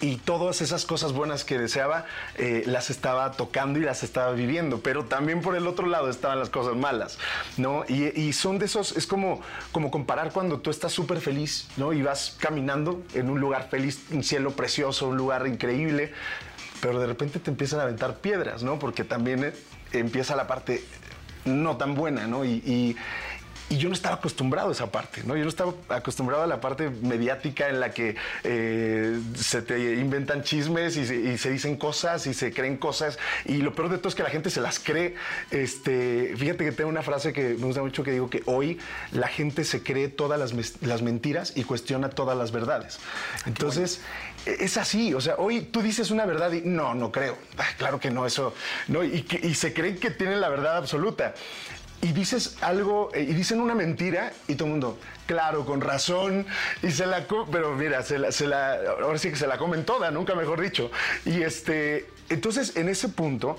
y 0.00 0.16
todas 0.16 0.62
esas 0.62 0.84
cosas 0.84 1.12
buenas 1.12 1.44
que 1.44 1.58
deseaba 1.58 2.06
eh, 2.36 2.62
las 2.66 2.90
estaba 2.90 3.32
tocando 3.32 3.78
y 3.78 3.82
las 3.82 4.02
estaba 4.02 4.32
viviendo, 4.32 4.80
pero 4.80 5.04
también 5.04 5.42
por 5.42 5.56
el 5.56 5.66
otro 5.66 5.86
lado 5.86 6.08
estaban 6.08 6.38
las 6.38 6.48
cosas 6.48 6.76
malas, 6.76 7.18
¿no? 7.56 7.84
Y, 7.88 8.32
son 8.32 8.58
de 8.58 8.66
esos, 8.66 8.96
es 8.96 9.06
como, 9.06 9.42
como 9.72 9.90
comparar 9.90 10.32
cuando 10.32 10.60
tú 10.60 10.70
estás 10.70 10.92
súper 10.92 11.20
feliz, 11.20 11.68
¿no? 11.76 11.92
Y 11.92 12.02
vas 12.02 12.36
caminando 12.38 13.02
en 13.14 13.28
un 13.28 13.40
lugar 13.40 13.68
feliz, 13.68 14.00
un 14.10 14.22
cielo 14.22 14.52
precioso, 14.52 15.08
un 15.08 15.16
lugar 15.16 15.46
increíble, 15.46 16.12
pero 16.80 17.00
de 17.00 17.06
repente 17.06 17.38
te 17.38 17.50
empiezan 17.50 17.80
a 17.80 17.82
aventar 17.82 18.16
piedras, 18.16 18.62
¿no? 18.62 18.78
Porque 18.78 19.04
también 19.04 19.44
eh, 19.44 19.52
empieza 19.92 20.36
la 20.36 20.46
parte 20.46 20.82
no 21.44 21.76
tan 21.76 21.94
buena, 21.94 22.26
¿no? 22.26 22.44
Y, 22.44 22.96
y 23.70 23.78
yo 23.78 23.88
no 23.88 23.94
estaba 23.94 24.16
acostumbrado 24.16 24.70
a 24.70 24.72
esa 24.72 24.90
parte, 24.90 25.22
¿no? 25.24 25.36
Yo 25.36 25.44
no 25.44 25.48
estaba 25.48 25.72
acostumbrado 25.90 26.42
a 26.42 26.46
la 26.48 26.60
parte 26.60 26.90
mediática 26.90 27.68
en 27.68 27.78
la 27.78 27.92
que 27.92 28.16
eh, 28.42 29.20
se 29.36 29.62
te 29.62 29.94
inventan 29.94 30.42
chismes 30.42 30.96
y 30.96 31.06
se, 31.06 31.14
y 31.14 31.38
se, 31.38 31.50
dicen 31.50 31.76
cosas 31.76 32.26
y 32.26 32.34
se 32.34 32.52
creen 32.52 32.76
cosas. 32.76 33.16
Y 33.44 33.58
lo 33.58 33.72
peor 33.72 33.88
de 33.88 33.98
todo 33.98 34.08
es 34.08 34.16
que 34.16 34.24
la 34.24 34.30
gente 34.30 34.50
se 34.50 34.60
las 34.60 34.80
cree. 34.80 35.14
Este, 35.52 36.34
fíjate 36.36 36.64
que 36.64 36.72
tengo 36.72 36.90
una 36.90 37.02
frase 37.02 37.32
que 37.32 37.50
me 37.50 37.66
gusta 37.66 37.80
mucho 37.80 38.02
que 38.02 38.10
digo 38.10 38.28
que 38.28 38.42
hoy 38.46 38.80
la 39.12 39.28
gente 39.28 39.62
se 39.62 39.84
cree 39.84 40.08
todas 40.08 40.40
las, 40.40 40.52
las 40.82 41.02
mentiras 41.02 41.52
y 41.54 41.62
cuestiona 41.62 42.10
todas 42.10 42.36
las 42.36 42.50
verdades. 42.50 42.98
Entonces, 43.46 44.00
es 44.46 44.78
así. 44.78 45.14
O 45.14 45.20
sea, 45.20 45.36
hoy 45.38 45.60
tú 45.60 45.80
dices 45.80 46.10
una 46.10 46.26
verdad 46.26 46.50
y 46.50 46.62
no, 46.62 46.96
no 46.96 47.12
creo. 47.12 47.38
Ay, 47.56 47.72
claro 47.78 48.00
que 48.00 48.10
no, 48.10 48.26
eso. 48.26 48.52
No, 48.88 49.04
y, 49.04 49.24
y 49.44 49.54
se 49.54 49.72
creen 49.72 49.96
que 50.00 50.10
tienen 50.10 50.40
la 50.40 50.48
verdad 50.48 50.76
absoluta 50.76 51.34
y 52.02 52.12
dices 52.12 52.56
algo, 52.62 53.10
y 53.14 53.26
dicen 53.26 53.60
una 53.60 53.74
mentira, 53.74 54.32
y 54.48 54.54
todo 54.54 54.66
el 54.66 54.72
mundo, 54.72 54.98
claro, 55.26 55.66
con 55.66 55.80
razón, 55.80 56.46
y 56.82 56.90
se 56.90 57.06
la, 57.06 57.26
pero 57.50 57.74
mira, 57.74 58.02
se 58.02 58.18
la, 58.18 58.32
se 58.32 58.46
la, 58.46 58.78
ahora 59.02 59.18
sí 59.18 59.30
que 59.30 59.36
se 59.36 59.46
la 59.46 59.58
comen 59.58 59.84
toda, 59.84 60.10
nunca 60.10 60.34
mejor 60.34 60.60
dicho. 60.60 60.90
Y 61.26 61.42
este, 61.42 62.08
entonces 62.30 62.76
en 62.76 62.88
ese 62.88 63.08
punto, 63.08 63.58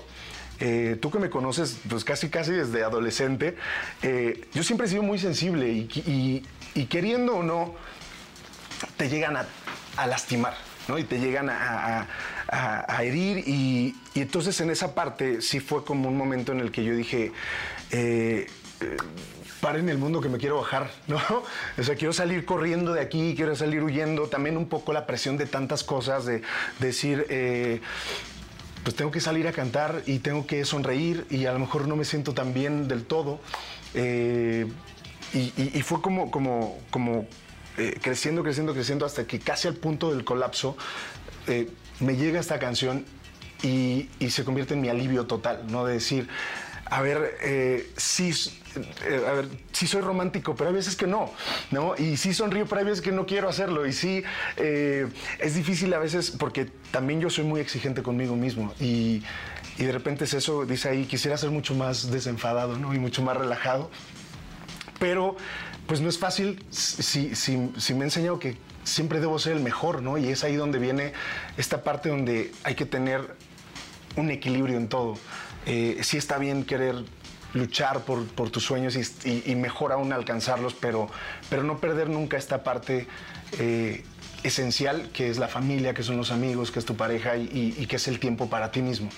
eh, 0.64 0.96
tú 1.00 1.10
que 1.10 1.18
me 1.18 1.28
conoces, 1.28 1.78
pues 1.88 2.04
casi, 2.04 2.30
casi 2.30 2.52
desde 2.52 2.84
adolescente, 2.84 3.56
eh, 4.02 4.46
yo 4.52 4.62
siempre 4.62 4.86
he 4.86 4.90
sido 4.90 5.02
muy 5.02 5.18
sensible 5.18 5.68
y, 5.68 6.86
queriendo 6.88 7.34
o 7.36 7.42
no, 7.42 7.74
te 8.96 9.08
llegan 9.08 9.36
a, 9.36 10.06
lastimar. 10.06 10.54
¿no? 10.88 10.98
Y 10.98 11.04
te 11.04 11.18
llegan 11.18 11.48
a, 11.50 12.06
herir 13.00 13.38
y, 13.38 13.96
entonces 14.14 14.60
en 14.60 14.70
esa 14.70 14.94
parte 14.94 15.42
sí 15.42 15.58
fue 15.58 15.84
como 15.84 16.08
un 16.08 16.16
momento 16.16 16.52
en 16.52 16.60
el 16.60 16.70
que 16.70 16.84
yo 16.84 16.94
dije, 16.94 17.32
eh, 17.92 18.46
paren 19.60 19.88
el 19.88 19.96
mundo 19.96 20.20
que 20.20 20.28
me 20.28 20.38
quiero 20.38 20.56
bajar, 20.56 20.90
¿no? 21.06 21.18
O 21.78 21.82
sea, 21.82 21.94
quiero 21.94 22.12
salir 22.12 22.44
corriendo 22.44 22.92
de 22.92 23.00
aquí, 23.00 23.34
quiero 23.36 23.54
salir 23.54 23.82
huyendo. 23.82 24.26
También 24.26 24.56
un 24.56 24.68
poco 24.68 24.92
la 24.92 25.06
presión 25.06 25.36
de 25.36 25.46
tantas 25.46 25.84
cosas, 25.84 26.26
de, 26.26 26.42
decir, 26.80 27.26
eh, 27.30 27.80
pues 28.82 28.96
tengo 28.96 29.10
que 29.10 29.20
salir 29.20 29.46
a 29.46 29.52
cantar 29.52 30.02
y 30.06 30.18
tengo 30.18 30.46
que 30.46 30.64
sonreír 30.64 31.26
y 31.30 31.46
a 31.46 31.52
lo 31.52 31.60
mejor 31.60 31.86
no 31.86 31.94
me 31.94 32.04
siento 32.04 32.34
tan 32.34 32.52
bien 32.52 32.88
del 32.88 33.04
todo. 33.04 33.40
Eh, 33.94 34.66
y, 35.34 35.80
fue 35.82 36.02
como, 36.02 36.30
como, 36.30 36.78
como 36.90 37.26
eh, 37.78 37.98
creciendo, 38.02 38.42
creciendo, 38.42 38.74
creciendo 38.74 39.06
hasta 39.06 39.26
que 39.26 39.38
casi 39.38 39.66
al 39.66 39.76
punto 39.76 40.12
del 40.12 40.24
colapso 40.24 40.76
me 42.00 42.16
llega 42.16 42.38
esta 42.38 42.58
canción 42.58 43.06
y, 43.62 44.08
se 44.28 44.44
convierte 44.44 44.74
en 44.74 44.80
mi 44.80 44.88
alivio 44.88 45.26
total, 45.26 45.64
¿no? 45.68 45.84
De 45.84 45.94
decir, 45.94 46.28
a 46.92 47.00
ver, 47.00 47.38
eh, 47.40 47.90
sí, 47.96 48.32
eh, 49.06 49.24
a 49.26 49.32
ver, 49.32 49.48
sí 49.72 49.86
soy 49.86 50.02
romántico, 50.02 50.54
pero 50.54 50.68
hay 50.68 50.76
veces 50.76 50.94
que 50.94 51.06
no, 51.06 51.32
¿no? 51.70 51.94
Y 51.96 52.18
sí 52.18 52.34
sonrío, 52.34 52.66
pero 52.66 52.80
hay 52.80 52.84
veces 52.84 53.00
que 53.00 53.12
no 53.12 53.24
quiero 53.24 53.48
hacerlo. 53.48 53.86
Y 53.86 53.94
sí, 53.94 54.22
eh, 54.58 55.08
es 55.38 55.54
difícil 55.54 55.94
a 55.94 55.98
veces 55.98 56.30
porque 56.30 56.66
también 56.90 57.18
yo 57.18 57.30
soy 57.30 57.44
muy 57.44 57.62
exigente 57.62 58.02
conmigo 58.02 58.36
mismo. 58.36 58.74
Y, 58.78 59.22
de 59.78 59.90
repente 59.90 60.24
es 60.24 60.34
eso, 60.34 60.66
dice 60.66 60.90
ahí, 60.90 61.06
quisiera 61.06 61.38
ser 61.38 61.50
mucho 61.50 61.74
más 61.74 62.10
desenfadado, 62.10 62.78
¿no? 62.78 62.92
Y 62.92 62.98
mucho 62.98 63.22
más 63.22 63.38
relajado. 63.38 63.90
Pero, 65.00 65.34
pues 65.86 66.02
no 66.02 66.10
es 66.10 66.18
fácil 66.18 66.62
si, 66.70 67.34
si 67.34 67.56
me 67.94 68.00
he 68.00 68.04
enseñado 68.04 68.38
que 68.38 68.58
siempre 68.84 69.18
debo 69.18 69.38
ser 69.38 69.56
el 69.56 69.62
mejor, 69.62 70.02
¿no? 70.02 70.18
Y 70.18 70.28
es 70.28 70.44
ahí 70.44 70.56
donde 70.56 70.78
viene 70.78 71.14
esta 71.56 71.82
parte 71.84 72.10
donde 72.10 72.52
hay 72.64 72.74
que 72.74 72.84
tener 72.84 73.34
un 74.16 74.30
equilibrio 74.30 74.76
en 74.76 74.88
todo. 74.88 75.16
Eh, 75.66 75.98
sí 76.02 76.16
está 76.16 76.38
bien 76.38 76.64
querer 76.64 77.04
luchar 77.54 78.00
por, 78.00 78.50
tus 78.50 78.64
sueños 78.64 78.96
y, 79.24 79.54
mejor 79.54 79.92
aún 79.92 80.12
alcanzarlos, 80.12 80.74
pero, 80.74 81.08
pero 81.50 81.62
no 81.62 81.78
perder 81.78 82.08
nunca 82.08 82.36
esta 82.36 82.62
parte 82.62 83.06
eh, 83.58 84.04
esencial 84.42 85.10
que 85.12 85.28
es 85.28 85.38
la 85.38 85.48
familia, 85.48 85.94
que 85.94 86.02
son 86.02 86.16
los 86.16 86.30
amigos, 86.32 86.70
que 86.70 86.78
es 86.78 86.84
tu 86.84 86.96
pareja 86.96 87.36
y, 87.36 87.86
que 87.86 87.96
es 87.96 88.08
el 88.08 88.18
tiempo 88.18 88.48
para 88.48 88.72
ti 88.72 88.82
mismo. 88.82 89.10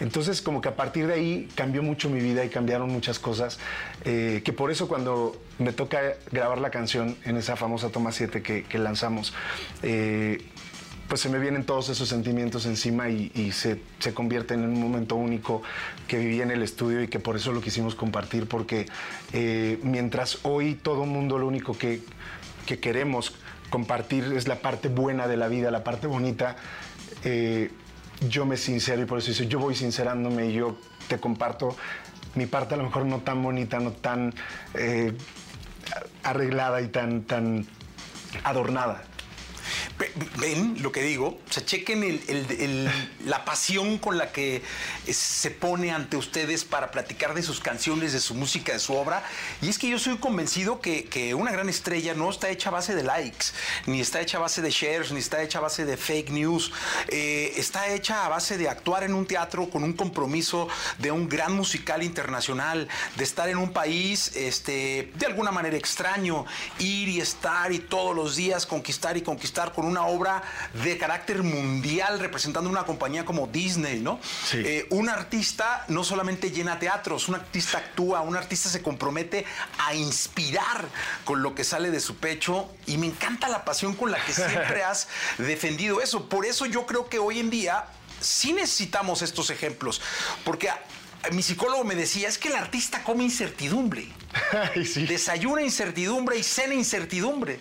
Entonces 0.00 0.40
como 0.40 0.60
que 0.60 0.68
a 0.68 0.76
partir 0.76 1.06
de 1.06 1.14
ahí 1.14 1.48
cambió 1.54 1.82
mucho 1.82 2.08
mi 2.08 2.20
vida 2.20 2.44
y 2.44 2.48
cambiaron 2.48 2.90
muchas 2.90 3.18
cosas, 3.18 3.58
eh, 4.04 4.42
que 4.44 4.52
por 4.52 4.70
eso 4.70 4.88
cuando 4.88 5.36
me 5.58 5.72
toca 5.72 6.00
grabar 6.30 6.58
la 6.58 6.70
canción 6.70 7.16
en 7.24 7.36
esa 7.36 7.56
famosa 7.56 7.90
toma 7.90 8.12
7 8.12 8.42
que, 8.42 8.78
lanzamos, 8.78 9.34
pues 11.12 11.20
se 11.20 11.28
me 11.28 11.38
vienen 11.38 11.64
todos 11.64 11.90
esos 11.90 12.08
sentimientos 12.08 12.64
encima 12.64 13.10
y, 13.10 13.52
se, 13.52 13.82
se, 13.98 14.14
convierte 14.14 14.54
en 14.54 14.64
un 14.64 14.80
momento 14.80 15.14
único 15.14 15.60
que 16.08 16.16
viví 16.16 16.40
en 16.40 16.50
el 16.50 16.62
estudio 16.62 17.02
y 17.02 17.08
que 17.08 17.18
por 17.18 17.36
eso 17.36 17.52
lo 17.52 17.60
quisimos 17.60 17.94
compartir, 17.94 18.48
porque 18.48 18.86
eh, 19.34 19.78
mientras 19.82 20.38
hoy 20.42 20.74
todo 20.74 21.04
mundo 21.04 21.36
lo 21.36 21.46
único 21.46 21.76
que, 21.76 22.00
queremos 22.80 23.34
compartir 23.68 24.24
es 24.34 24.48
la 24.48 24.60
parte 24.60 24.88
buena 24.88 25.28
de 25.28 25.36
la 25.36 25.48
vida, 25.48 25.70
la 25.70 25.84
parte 25.84 26.06
bonita, 26.06 26.56
eh, 27.24 27.70
yo 28.30 28.46
me 28.46 28.56
sincero 28.56 29.02
y 29.02 29.04
por 29.04 29.18
eso 29.18 29.44
yo 29.44 29.58
voy 29.58 29.74
sincerándome 29.74 30.46
y 30.46 30.54
yo 30.54 30.78
te 31.08 31.20
comparto 31.20 31.76
mi 32.36 32.46
parte 32.46 32.72
a 32.72 32.78
lo 32.78 32.84
mejor 32.84 33.04
no 33.04 33.18
tan 33.18 33.42
bonita, 33.42 33.80
no 33.80 33.92
tan 33.92 34.32
eh, 34.72 35.12
arreglada 36.22 36.80
y 36.80 36.88
tan, 36.88 37.24
tan 37.24 37.66
adornada 38.44 39.11
ven 40.38 40.82
lo 40.82 40.92
que 40.92 41.02
digo, 41.02 41.38
o 41.48 41.52
sea, 41.52 41.64
chequen 41.64 42.20
la 43.24 43.44
pasión 43.44 43.98
con 43.98 44.18
la 44.18 44.32
que 44.32 44.62
se 45.10 45.50
pone 45.50 45.90
ante 45.90 46.16
ustedes 46.16 46.64
para 46.64 46.90
platicar 46.90 47.34
de 47.34 47.42
sus 47.42 47.60
canciones, 47.60 48.12
de 48.12 48.20
su 48.20 48.34
música, 48.34 48.72
de 48.72 48.78
su 48.78 48.94
obra. 48.94 49.24
Y 49.60 49.68
es 49.68 49.78
que 49.78 49.88
yo 49.88 49.98
soy 49.98 50.16
convencido 50.18 50.80
que, 50.80 51.32
una 51.32 51.50
gran 51.50 51.68
estrella 51.68 52.14
no 52.14 52.30
está 52.30 52.50
hecha 52.50 52.68
a 52.68 52.72
base 52.72 52.94
de 52.94 53.02
likes, 53.02 53.46
ni 53.86 54.00
está 54.00 54.20
hecha 54.20 54.38
a 54.38 54.40
base 54.40 54.60
de 54.60 54.70
shares, 54.70 55.12
ni 55.12 55.20
está 55.20 55.42
hecha 55.42 55.58
a 55.58 55.62
base 55.62 55.84
de 55.84 55.96
fake 55.96 56.30
news. 56.30 56.72
Eh, 57.08 57.54
está 57.56 57.88
hecha 57.88 58.26
a 58.26 58.28
base 58.28 58.58
de 58.58 58.68
actuar 58.68 59.04
en 59.04 59.14
un 59.14 59.26
teatro 59.26 59.70
con 59.70 59.82
un 59.84 59.92
compromiso 59.92 60.68
de 60.98 61.10
un 61.10 61.28
gran 61.28 61.54
musical 61.54 62.02
internacional, 62.02 62.88
de 63.16 63.24
estar 63.24 63.48
en 63.48 63.58
un 63.58 63.72
país 63.72 64.36
este, 64.36 65.12
de 65.14 65.26
alguna 65.26 65.52
manera 65.52 65.76
extraño, 65.76 66.44
ir 66.78 67.08
y 67.08 67.20
estar 67.20 67.72
y 67.72 67.78
todos 67.78 68.14
los 68.14 68.36
días 68.36 68.66
conquistar 68.66 69.16
y 69.16 69.22
conquistar 69.22 69.72
con 69.72 69.84
un 69.84 69.91
una 69.92 70.06
obra 70.06 70.42
de 70.82 70.96
carácter 70.96 71.42
mundial 71.42 72.18
representando 72.18 72.68
una 72.68 72.84
compañía 72.84 73.24
como 73.24 73.46
Disney, 73.46 74.00
¿no? 74.00 74.18
Eh, 74.52 74.86
un 74.90 75.08
artista 75.08 75.84
no 75.88 76.02
solamente 76.02 76.50
llena 76.50 76.78
teatros, 76.78 77.28
un 77.28 77.36
artista 77.36 77.78
actúa, 77.78 78.22
un 78.22 78.36
artista 78.36 78.68
se 78.68 78.82
compromete 78.82 79.44
a 79.78 79.94
inspirar 79.94 80.88
con 81.24 81.42
lo 81.42 81.54
que 81.54 81.62
sale 81.62 81.90
de 81.90 82.00
su 82.00 82.16
pecho 82.16 82.70
y 82.86 82.96
me 82.96 83.06
encanta 83.06 83.48
la 83.48 83.64
pasión 83.64 83.94
con 83.94 84.10
la 84.10 84.24
que 84.24 84.32
siempre 84.32 84.82
has 84.90 85.08
defendido 85.38 86.00
eso. 86.00 86.28
Por 86.28 86.46
eso 86.46 86.66
yo 86.66 86.86
creo 86.86 87.08
que 87.08 87.18
hoy 87.18 87.38
en 87.38 87.50
día 87.50 87.84
sí 88.20 88.52
necesitamos 88.52 89.20
estos 89.20 89.50
ejemplos, 89.50 90.00
porque 90.44 90.70
mi 91.30 91.42
psicólogo 91.42 91.84
me 91.84 91.94
decía, 91.94 92.28
es 92.28 92.38
que 92.38 92.48
el 92.48 92.56
artista 92.56 93.04
come 93.04 93.22
incertidumbre. 93.24 94.08
Desayuna 94.74 95.62
incertidumbre 95.62 96.38
y 96.38 96.42
cena 96.42 96.74
incertidumbre. 96.74 97.60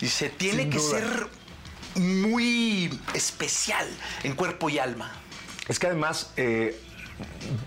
Dice, 0.00 0.28
tiene 0.28 0.68
que 0.68 0.78
ser 0.78 1.28
muy 1.96 2.90
especial 3.14 3.86
en 4.22 4.34
cuerpo 4.34 4.68
y 4.68 4.78
alma. 4.78 5.12
Es 5.68 5.78
que 5.78 5.86
además... 5.86 6.32
Eh, 6.36 6.80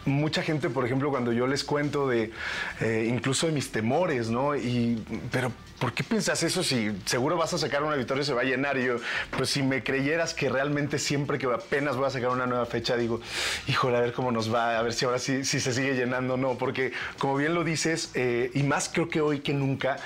mucha 0.05 0.41
gente, 0.43 0.69
por 0.69 0.85
ejemplo, 0.85 1.09
cuando 1.09 1.31
yo 1.31 1.47
les 1.47 1.63
cuento 1.63 2.07
de 2.07 2.31
eh, 2.79 3.07
incluso 3.09 3.47
de 3.47 3.53
mis 3.53 3.71
temores, 3.71 4.29
¿no? 4.29 4.55
Y, 4.55 5.03
pero, 5.31 5.51
¿por 5.79 5.93
qué 5.93 6.03
piensas 6.03 6.43
eso 6.43 6.63
si 6.63 6.91
seguro 7.05 7.37
vas 7.37 7.53
a 7.53 7.57
sacar 7.57 7.83
una 7.83 7.95
victoria 7.95 8.21
y 8.21 8.25
se 8.25 8.33
va 8.33 8.41
a 8.41 8.45
llenar? 8.45 8.77
Y 8.77 8.85
yo, 8.85 8.97
pues 9.35 9.49
si 9.49 9.63
me 9.63 9.83
creyeras 9.83 10.33
que 10.33 10.49
realmente 10.49 10.99
siempre 10.99 11.37
que 11.37 11.47
apenas 11.47 11.95
voy 11.97 12.05
a 12.05 12.09
sacar 12.09 12.29
una 12.29 12.45
nueva 12.45 12.65
fecha, 12.65 12.95
digo, 12.95 13.21
híjole, 13.67 13.97
a 13.97 14.01
ver 14.01 14.13
cómo 14.13 14.31
nos 14.31 14.53
va, 14.53 14.77
a 14.77 14.81
ver 14.81 14.93
si 14.93 15.05
ahora 15.05 15.19
sí, 15.19 15.43
si 15.43 15.59
se 15.59 15.73
sigue 15.73 15.95
llenando 15.95 16.35
o 16.35 16.37
no. 16.37 16.57
Porque, 16.57 16.93
como 17.17 17.35
bien 17.35 17.53
lo 17.53 17.63
dices, 17.63 18.11
eh, 18.13 18.51
y 18.53 18.63
más 18.63 18.89
creo 18.89 19.09
que 19.09 19.21
hoy 19.21 19.39
que 19.39 19.53
nunca, 19.53 19.97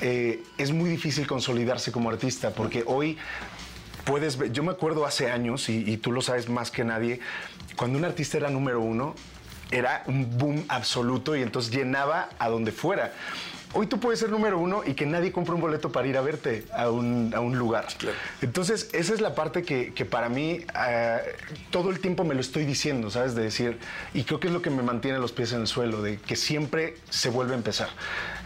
es 0.00 0.70
muy 0.72 0.90
difícil 0.90 1.26
consolidarse 1.26 1.90
como 1.90 2.10
artista, 2.10 2.50
porque 2.50 2.82
hoy 2.84 3.16
puedes 4.04 4.36
ver, 4.36 4.52
yo 4.52 4.62
me 4.62 4.72
acuerdo 4.72 5.06
hace 5.06 5.30
años, 5.30 5.68
y, 5.68 5.96
tú 5.96 6.12
lo 6.12 6.22
sabes 6.22 6.48
más 6.48 6.70
que 6.70 6.84
nadie, 6.84 7.20
cuando 7.76 7.98
un 7.98 8.04
artista 8.04 8.36
era 8.36 8.50
número 8.50 8.80
uno, 8.80 9.14
era 9.70 10.04
un 10.06 10.38
boom 10.38 10.64
absoluto 10.68 11.34
y 11.34 11.42
entonces 11.42 11.72
llenaba 11.72 12.28
a 12.38 12.48
donde 12.48 12.70
fuera. 12.70 13.12
Hoy 13.76 13.88
tú 13.88 13.98
puedes 13.98 14.20
ser 14.20 14.30
número 14.30 14.56
uno 14.60 14.82
y 14.86 14.94
que 14.94 15.04
nadie 15.04 15.32
compre 15.32 15.52
un 15.52 15.60
boleto 15.60 15.90
para 15.90 16.06
ir 16.06 16.16
a 16.16 16.20
verte 16.20 16.64
a 16.72 16.90
un, 16.90 17.58
lugar. 17.58 17.88
Entonces, 18.40 18.88
esa 18.92 19.14
es 19.14 19.20
la 19.20 19.34
parte 19.34 19.64
que, 19.64 20.04
para 20.04 20.28
mí 20.28 20.60
eh, 20.86 21.18
todo 21.70 21.90
el 21.90 21.98
tiempo 21.98 22.22
me 22.22 22.34
lo 22.34 22.40
estoy 22.40 22.66
diciendo, 22.66 23.10
¿sabes? 23.10 23.34
De 23.34 23.42
decir, 23.42 23.78
y 24.12 24.22
creo 24.22 24.38
que 24.38 24.46
es 24.46 24.52
lo 24.52 24.62
que 24.62 24.70
me 24.70 24.84
mantiene 24.84 25.18
los 25.18 25.32
pies 25.32 25.52
en 25.52 25.62
el 25.62 25.66
suelo, 25.66 26.02
de 26.02 26.18
que 26.18 26.36
siempre 26.36 26.98
se 27.10 27.30
vuelve 27.30 27.54
a 27.54 27.56
empezar. 27.56 27.88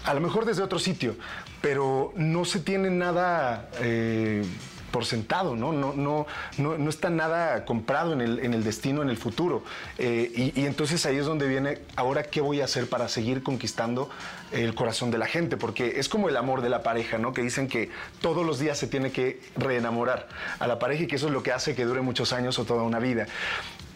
A 0.05 0.15
lo 0.15 0.21
mejor 0.21 0.47
desde 0.47 0.63
otro 0.63 0.79
sitio, 0.79 1.15
pero 1.61 2.15
no 2.17 2.47
se 2.47 2.61
tiene 2.61 2.89
nada... 2.89 3.69
Eh, 3.81 4.47
por 4.91 5.05
sentado, 5.05 5.57
¿no? 5.57 5.73
No, 5.73 5.93
no, 5.95 6.27
no, 6.57 6.91
está 6.91 7.11
nada 7.11 7.65
comprado 7.65 8.13
en 8.13 8.21
el, 8.21 8.39
en 8.41 8.55
el 8.55 8.65
destino, 8.65 9.03
en 9.03 9.11
el 9.11 9.17
futuro. 9.17 9.63
Eh, 9.99 10.53
y, 10.55 10.67
entonces 10.67 11.05
ahí 11.07 11.17
es 11.17 11.27
donde 11.27 11.47
viene, 11.47 11.79
ahora, 11.97 12.25
¿qué 12.25 12.41
voy 12.41 12.61
a 12.61 12.65
hacer 12.65 12.89
para 12.89 13.09
seguir 13.09 13.43
conquistando 13.43 14.11
el 14.53 14.75
corazón 14.75 15.11
de 15.11 15.19
la 15.19 15.27
gente? 15.27 15.57
Porque 15.57 15.99
es 16.01 16.09
como 16.09 16.29
el 16.29 16.37
amor 16.37 16.63
de 16.63 16.71
la 16.71 16.83
pareja, 16.83 17.19
¿no? 17.19 17.33
Que 17.33 17.43
dicen 17.43 17.69
que 17.69 17.91
todos 18.21 18.47
los 18.47 18.59
días 18.59 18.79
se 18.79 18.87
tiene 18.87 19.13
que 19.13 19.41
reenamorar 19.57 20.29
a 20.59 20.67
la 20.67 20.79
pareja 20.79 21.05
y 21.05 21.07
que 21.07 21.17
eso 21.17 21.27
es 21.27 21.33
lo 21.33 21.43
que 21.43 21.53
hace 21.53 21.75
que 21.75 21.85
dure 21.85 22.01
muchos 22.01 22.33
años 22.33 22.59
o 22.59 22.65
toda 22.65 22.83
una 22.83 22.99
vida. 22.99 23.27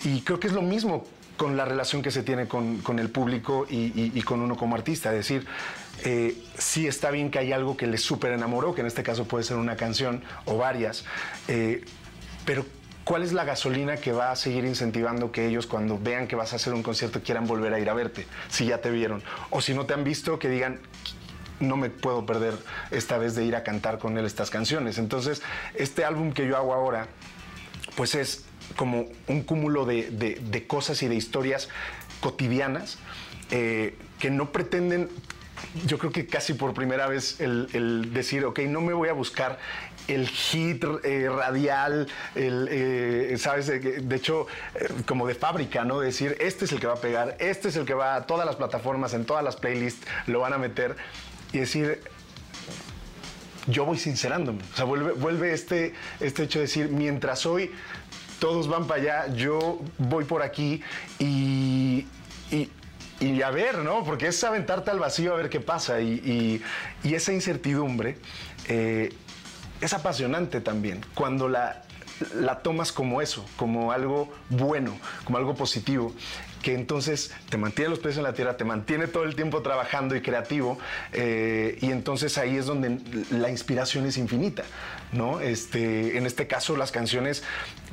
Y 0.05 0.23
creo 0.23 0.41
que 0.41 0.49
es 0.49 0.53
lo 0.53 0.63
mismo 0.63 1.05
con 1.37 1.57
la 1.57 1.65
relación 1.65 2.03
que 2.03 2.11
se 2.11 2.23
tiene 2.23 2.47
con, 2.47 2.99
el 2.99 3.11
público 3.11 3.67
y, 3.69 4.21
con 4.23 4.41
uno 4.41 4.57
como 4.57 4.77
artista. 4.77 5.11
Es 5.11 5.17
decir, 5.17 5.47
eh, 6.05 6.37
sí 6.59 6.87
está 6.87 7.11
bien 7.11 7.31
que 7.31 7.39
hay 7.39 7.53
algo 7.53 7.77
que 7.77 7.87
les 7.87 8.03
súper 8.03 8.33
enamoró, 8.33 8.75
que 8.75 8.81
en 8.81 8.87
este 8.87 9.03
caso 9.03 9.25
puede 9.25 9.45
ser 9.45 9.57
una 9.57 9.77
canción 9.77 10.23
o 10.45 10.57
varias, 10.57 11.05
eh, 11.49 11.85
pero 12.45 12.67
¿cuál 13.05 13.23
es 13.23 13.33
la 13.33 13.45
gasolina 13.45 13.97
que 13.97 14.13
va 14.13 14.33
a 14.33 14.37
seguir 14.37 14.65
incentivando 14.65 15.31
que 15.31 15.47
ellos 15.47 15.67
cuando 15.67 15.99
vean 15.99 16.27
que 16.27 16.37
vas 16.37 16.53
a 16.53 16.57
hacer 16.57 16.75
un 16.75 16.83
concierto 16.83 17.23
quieran 17.23 17.47
volver 17.47 17.73
a 17.75 17.79
ir 17.79 17.89
a 17.89 17.95
verte, 17.95 18.27
si 18.49 18.67
ya 18.67 18.79
te 18.79 18.91
vieron? 18.91 19.23
O 19.51 19.61
si 19.61 19.75
no 19.75 19.87
te 19.87 19.95
han 19.95 20.03
visto, 20.03 20.39
que 20.39 20.49
digan, 20.49 20.81
no 21.61 21.77
me 21.77 21.91
puedo 21.91 22.27
perder 22.27 22.55
esta 22.91 23.19
vez 23.19 23.35
de 23.35 23.45
ir 23.45 23.55
a 23.55 23.63
cantar 23.63 23.99
con 23.99 24.19
él 24.19 24.27
estas 24.27 24.51
canciones. 24.51 24.99
Entonces, 24.99 25.43
este 25.75 26.05
álbum 26.05 26.33
que 26.33 26.47
yo 26.47 26.57
hago 26.57 26.75
ahora, 26.75 27.07
pues 27.97 28.15
es 28.15 28.45
como 28.77 29.07
un 29.29 29.43
cúmulo 29.43 29.85
de, 29.85 30.65
cosas 30.67 31.03
y 31.03 31.09
de 31.09 31.15
historias 31.15 31.69
cotidianas 32.21 32.99
eh, 33.51 33.97
que 34.19 34.31
no 34.31 34.51
pretenden 34.51 35.09
yo 35.87 35.99
creo 35.99 36.13
que 36.13 36.27
casi 36.27 36.55
por 36.55 36.75
primera 36.75 37.07
vez 37.07 37.41
el, 37.41 38.13
decir, 38.13 38.45
ok, 38.45 38.61
no 38.61 38.81
me 38.81 38.93
voy 38.93 39.09
a 39.09 39.13
buscar 39.13 39.59
el 40.09 40.29
hit 40.29 40.85
eh, 41.05 41.29
radial, 41.29 42.09
el, 42.35 42.69
eh, 42.71 43.37
¿sabes? 43.39 43.67
De, 43.67 43.79
de 43.79 44.17
hecho, 44.17 44.47
eh, 44.75 44.89
como 45.07 45.27
de 45.27 45.35
fábrica, 45.35 45.85
¿no? 45.85 46.01
Decir, 46.01 46.37
este 46.41 46.65
es 46.65 46.73
el 46.73 46.81
que 46.81 46.87
va 46.87 46.95
a 46.95 47.01
pegar, 47.01 47.37
este 47.39 47.69
es 47.69 47.77
el 47.77 47.85
que 47.85 47.95
va 47.95 48.17
a 48.17 48.27
todas 48.27 48.47
las 48.47 48.57
plataformas, 48.57 49.15
en 49.15 49.25
todas 49.25 49.45
las 49.45 49.57
playlists, 49.57 50.07
lo 50.27 50.41
van 50.41 50.53
a 50.53 50.59
meter. 50.59 50.97
Y 51.53 51.59
decir, 51.59 52.01
yo 53.67 53.85
voy 53.85 53.99
sincerándome. 53.99 54.63
O 54.73 54.77
sea, 54.77 54.85
vuelve, 54.85 55.13
vuelve 55.13 55.53
este, 55.53 55.95
este 56.21 56.45
hecho 56.45 56.59
de 56.59 56.65
decir, 56.65 56.89
mientras 56.89 57.47
hoy 57.47 57.71
todos 58.43 58.67
van 58.67 58.89
para 58.89 59.01
allá, 59.01 59.35
yo 59.35 59.81
voy 59.99 60.25
por 60.25 60.43
aquí 60.43 60.83
y, 61.21 62.07
y 63.23 63.43
a 63.43 63.51
ver, 63.51 63.79
¿no? 63.79 64.05
Porque 64.05 64.27
es 64.29 64.43
aventarte 64.45 64.91
al 64.91 64.99
vacío 64.99 65.33
a 65.35 65.37
ver 65.37 65.49
qué 65.49 65.61
pasa. 65.61 66.01
Y, 66.01 66.63
y- 67.05 67.15
esa 67.15 67.33
incertidumbre 67.33 68.19
eh, 68.69 69.13
es 69.81 69.93
apasionante 69.93 70.61
también. 70.61 71.01
Cuando 71.15 71.49
la, 71.49 71.83
la 72.35 72.61
tomas 72.61 72.93
como 72.93 73.21
eso, 73.23 73.45
como 73.57 73.93
algo 73.93 74.33
bueno, 74.49 74.99
como 75.25 75.39
algo 75.39 75.55
positivo, 75.55 76.15
que 76.63 76.75
entonces 76.75 77.33
te 77.49 77.57
mantiene 77.57 77.91
los 77.91 77.99
pies 77.99 78.17
en 78.17 78.23
la 78.23 78.35
tierra, 78.35 78.57
te 78.57 78.65
mantiene 78.65 79.09
todo 79.09 79.25
el 79.25 79.35
tiempo 79.35 79.63
trabajando 79.63 80.15
y 80.15 80.21
creativo, 80.23 80.79
eh, 81.13 81.77
y 81.81 81.91
entonces 81.91 82.39
ahí 82.39 82.57
es 82.57 82.67
donde 82.67 82.99
la 83.33 83.51
inspiración 83.51 84.07
es 84.07 84.17
infinita, 84.17 84.63
¿no? 85.11 85.41
Este, 85.41 86.17
en 86.17 86.25
este 86.25 86.47
caso, 86.47 86.77
las 86.77 86.93
canciones, 86.93 87.43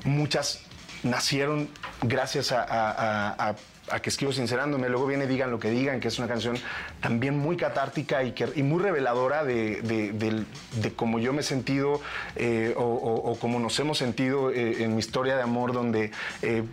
muchas 0.03 0.61
nacieron 1.01 1.67
gracias 2.03 2.51
a- 2.51 3.55
a 3.91 3.99
que 4.01 4.09
escribo 4.09 4.31
sincerándome. 4.31 4.89
Luego 4.89 5.05
viene 5.07 5.27
Digan 5.27 5.51
lo 5.51 5.59
que 5.59 5.69
digan, 5.69 5.99
que 5.99 6.07
es 6.07 6.19
una 6.19 6.27
canción 6.27 6.57
también 7.01 7.37
muy 7.37 7.57
catártica 7.57 8.23
y, 8.23 8.33
muy 8.63 8.81
reveladora 8.81 9.43
de, 9.43 9.81
de- 9.81 10.93
cómo 10.93 11.19
yo 11.19 11.33
me 11.33 11.41
he 11.41 11.43
sentido 11.43 12.01
eh, 12.35 12.73
o, 12.77 12.83
o- 12.83 13.39
cómo 13.39 13.59
nos 13.59 13.79
hemos 13.79 13.97
sentido 13.97 14.51
eh, 14.51 14.83
en 14.83 14.93
mi 14.93 14.99
historia 14.99 15.35
de 15.35 15.41
amor, 15.43 15.73
donde 15.73 16.11
eh, 16.41 16.63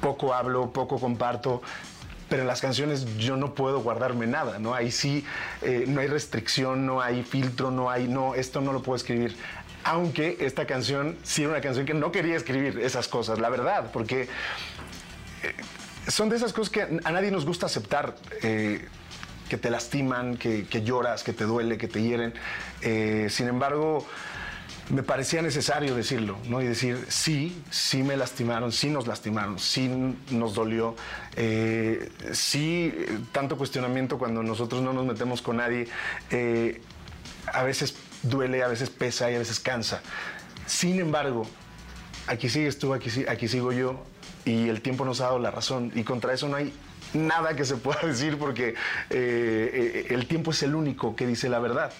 poco 0.00 0.34
hablo, 0.34 0.72
poco 0.72 0.98
comparto. 1.00 1.62
Pero 2.28 2.42
en 2.42 2.48
las 2.48 2.60
canciones 2.60 3.18
yo 3.18 3.36
no 3.36 3.54
puedo 3.54 3.80
guardarme 3.80 4.26
nada, 4.26 4.58
¿no? 4.58 4.74
Ahí 4.74 4.90
sí 4.90 5.24
no 5.86 6.00
hay 6.00 6.06
restricción, 6.08 6.86
no 6.86 7.00
hay 7.02 7.22
filtro, 7.22 7.70
no 7.70 7.90
hay, 7.90 8.08
no, 8.08 8.34
esto 8.34 8.60
no 8.62 8.72
lo 8.72 8.82
puedo 8.82 8.96
escribir. 8.96 9.36
Aunque 9.84 10.38
esta 10.40 10.66
canción 10.66 11.18
sí 11.22 11.42
era 11.42 11.50
una 11.52 11.60
canción 11.60 11.84
que 11.84 11.92
no 11.92 12.10
quería 12.10 12.36
escribir 12.36 12.80
esas 12.80 13.06
cosas, 13.08 13.38
la 13.38 13.50
verdad, 13.50 13.90
porque 13.92 14.28
son 16.08 16.28
de 16.28 16.36
esas 16.36 16.52
cosas 16.52 16.70
que 16.70 16.82
a 16.82 17.12
nadie 17.12 17.30
nos 17.30 17.44
gusta 17.44 17.66
aceptar, 17.66 18.16
eh, 18.42 18.86
que 19.48 19.58
te 19.58 19.70
lastiman, 19.70 20.36
que, 20.36 20.66
que 20.66 20.82
lloras, 20.82 21.22
que 21.22 21.32
te 21.32 21.44
duele, 21.44 21.78
que 21.78 21.88
te 21.88 22.02
hieren. 22.02 22.34
Eh, 22.80 23.28
sin 23.30 23.48
embargo, 23.48 24.06
me 24.90 25.02
parecía 25.02 25.40
necesario 25.42 25.94
decirlo, 25.94 26.38
¿no? 26.48 26.60
Y 26.60 26.66
decir, 26.66 27.06
sí, 27.08 27.62
sí 27.70 28.02
me 28.02 28.16
lastimaron, 28.16 28.72
sí 28.72 28.90
nos 28.90 29.06
lastimaron, 29.06 29.58
sí 29.58 29.88
nos 30.30 30.54
dolió, 30.54 30.94
eh, 31.36 32.10
sí, 32.32 32.92
tanto 33.32 33.56
cuestionamiento 33.56 34.18
cuando 34.18 34.42
nosotros 34.42 34.82
no 34.82 34.92
nos 34.92 35.06
metemos 35.06 35.40
con 35.40 35.56
nadie, 35.56 35.88
a 37.52 37.62
veces 37.62 37.94
duele, 38.22 38.62
a 38.62 38.68
veces 38.68 38.90
pesa 38.90 39.30
y 39.30 39.34
a 39.34 39.38
veces 39.38 39.60
cansa. 39.60 40.02
Sin 40.66 40.98
embargo, 41.00 41.46
aquí 42.26 42.48
sigues 42.48 42.78
tú, 42.78 42.94
aquí, 42.94 43.10
aquí 43.28 43.48
sigo 43.48 43.72
yo, 43.72 44.02
y 44.44 44.68
el 44.68 44.80
tiempo 44.82 45.04
nos 45.04 45.20
ha 45.20 45.24
dado 45.24 45.38
la 45.38 45.50
razón, 45.50 45.90
y 45.94 46.02
contra 46.04 46.32
eso 46.32 46.48
no 46.48 46.56
hay 46.56 46.72
nada 47.14 47.54
que 47.56 47.64
se 47.64 47.76
pueda 47.76 48.00
decir 48.06 48.38
porque 48.38 48.70
eh, 48.70 48.74
eh, 49.10 50.06
el 50.10 50.26
tiempo 50.26 50.50
es 50.50 50.62
el 50.62 50.74
único 50.74 51.14
que 51.16 51.26
dice 51.26 51.48
la 51.48 51.58
verdad. 51.60 51.92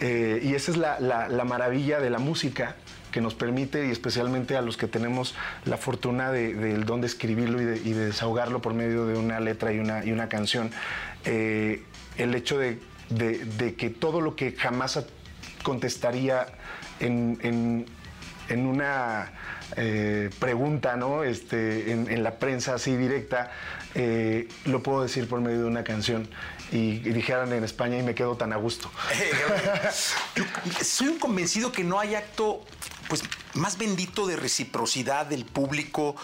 Eh, 0.00 0.40
y 0.42 0.54
esa 0.54 0.70
es 0.72 0.76
la, 0.76 0.98
la- 1.00 1.28
la 1.28 1.44
maravilla 1.44 2.00
de 2.00 2.10
la 2.10 2.18
música 2.18 2.76
que 3.12 3.20
nos 3.20 3.34
permite, 3.34 3.86
y 3.86 3.90
especialmente 3.90 4.56
a 4.56 4.62
los 4.62 4.76
que 4.78 4.86
tenemos 4.88 5.34
la 5.66 5.76
fortuna 5.76 6.32
de- 6.32 6.54
del 6.54 6.84
don 6.86 7.00
de 7.02 7.06
escribirlo 7.08 7.60
y 7.60 7.64
de, 7.66 7.78
de 7.80 8.06
desahogarlo 8.06 8.62
por 8.62 8.72
medio 8.72 9.04
de 9.06 9.18
una 9.18 9.38
letra 9.38 9.70
y 9.72 9.78
una, 9.80 10.02
y 10.04 10.12
una 10.12 10.28
canción, 10.30 10.70
el 11.24 12.34
hecho 12.34 12.58
de, 12.58 12.78
de- 13.10 13.44
de 13.44 13.74
que 13.74 13.90
todo 13.90 14.20
lo 14.20 14.34
que 14.34 14.52
jamás 14.52 14.98
contestaría 15.62 16.46
en, 17.00 17.38
en- 17.42 17.86
en 18.48 18.66
una 18.66 19.30
eh, 19.76 20.30
pregunta, 20.38 20.96
¿no? 20.96 21.24
Este, 21.24 21.92
en, 21.92 22.10
en 22.10 22.22
la 22.22 22.38
prensa 22.38 22.74
así 22.74 22.96
directa, 22.96 23.50
eh, 23.94 24.48
lo 24.64 24.82
puedo 24.82 25.02
decir 25.02 25.28
por 25.28 25.40
medio 25.40 25.60
de 25.60 25.66
una 25.66 25.84
canción. 25.84 26.28
Y, 26.70 26.76
y 27.06 27.12
dijeran 27.12 27.52
en 27.52 27.64
España 27.64 27.98
y 27.98 28.02
me 28.02 28.14
quedo 28.14 28.36
tan 28.36 28.52
a 28.54 28.56
gusto. 28.56 28.90
Yo 30.34 30.44
soy 30.84 31.08
un 31.08 31.18
convencido 31.18 31.70
que 31.70 31.84
no 31.84 32.00
hay 32.00 32.14
acto 32.14 32.64
pues 33.08 33.22
más 33.52 33.76
bendito 33.76 34.26
de 34.26 34.36
reciprocidad 34.36 35.26
del 35.26 35.44
público 35.44 36.16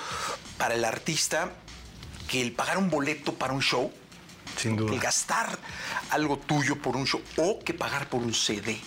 para 0.56 0.74
el 0.74 0.86
artista 0.86 1.50
que 2.28 2.40
el 2.40 2.52
pagar 2.52 2.78
un 2.78 2.88
boleto 2.88 3.34
para 3.34 3.52
un 3.52 3.60
show, 3.60 3.92
Sin 4.56 4.76
duda. 4.76 4.94
el 4.94 5.00
gastar 5.00 5.58
algo 6.10 6.38
tuyo 6.38 6.76
por 6.80 6.96
un 6.96 7.06
show 7.06 7.20
o 7.36 7.58
que 7.58 7.74
pagar 7.74 8.08
por 8.08 8.22
un 8.22 8.32
CD, 8.32 8.78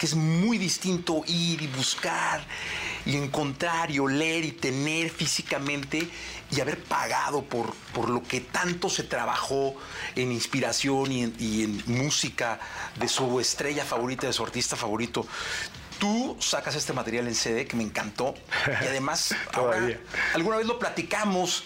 que 0.00 0.06
es 0.06 0.14
muy 0.14 0.56
distinto 0.56 1.22
ir 1.26 1.60
y 1.60 1.66
buscar 1.66 2.42
y 3.04 3.16
encontrar 3.16 3.90
y 3.90 3.98
oler 3.98 4.46
y 4.46 4.52
tener 4.52 5.10
físicamente 5.10 6.08
y 6.50 6.58
haber 6.58 6.82
pagado 6.82 7.42
por, 7.44 7.74
por 7.92 8.08
lo 8.08 8.22
que 8.22 8.40
tanto 8.40 8.88
se 8.88 9.02
trabajó 9.02 9.76
en 10.16 10.32
inspiración 10.32 11.12
y 11.12 11.22
en, 11.24 11.36
y 11.38 11.64
en 11.64 11.82
música 11.86 12.58
de 12.98 13.08
su 13.08 13.40
estrella 13.40 13.84
favorita, 13.84 14.26
de 14.26 14.32
su 14.32 14.42
artista 14.42 14.74
favorito. 14.74 15.26
Tú 15.98 16.34
sacas 16.40 16.76
este 16.76 16.94
material 16.94 17.28
en 17.28 17.34
CD 17.34 17.66
que 17.66 17.76
me 17.76 17.82
encantó 17.82 18.34
y 18.66 18.86
además 18.86 19.34
ahora, 19.52 20.00
alguna 20.32 20.56
vez 20.56 20.66
lo 20.66 20.78
platicamos 20.78 21.64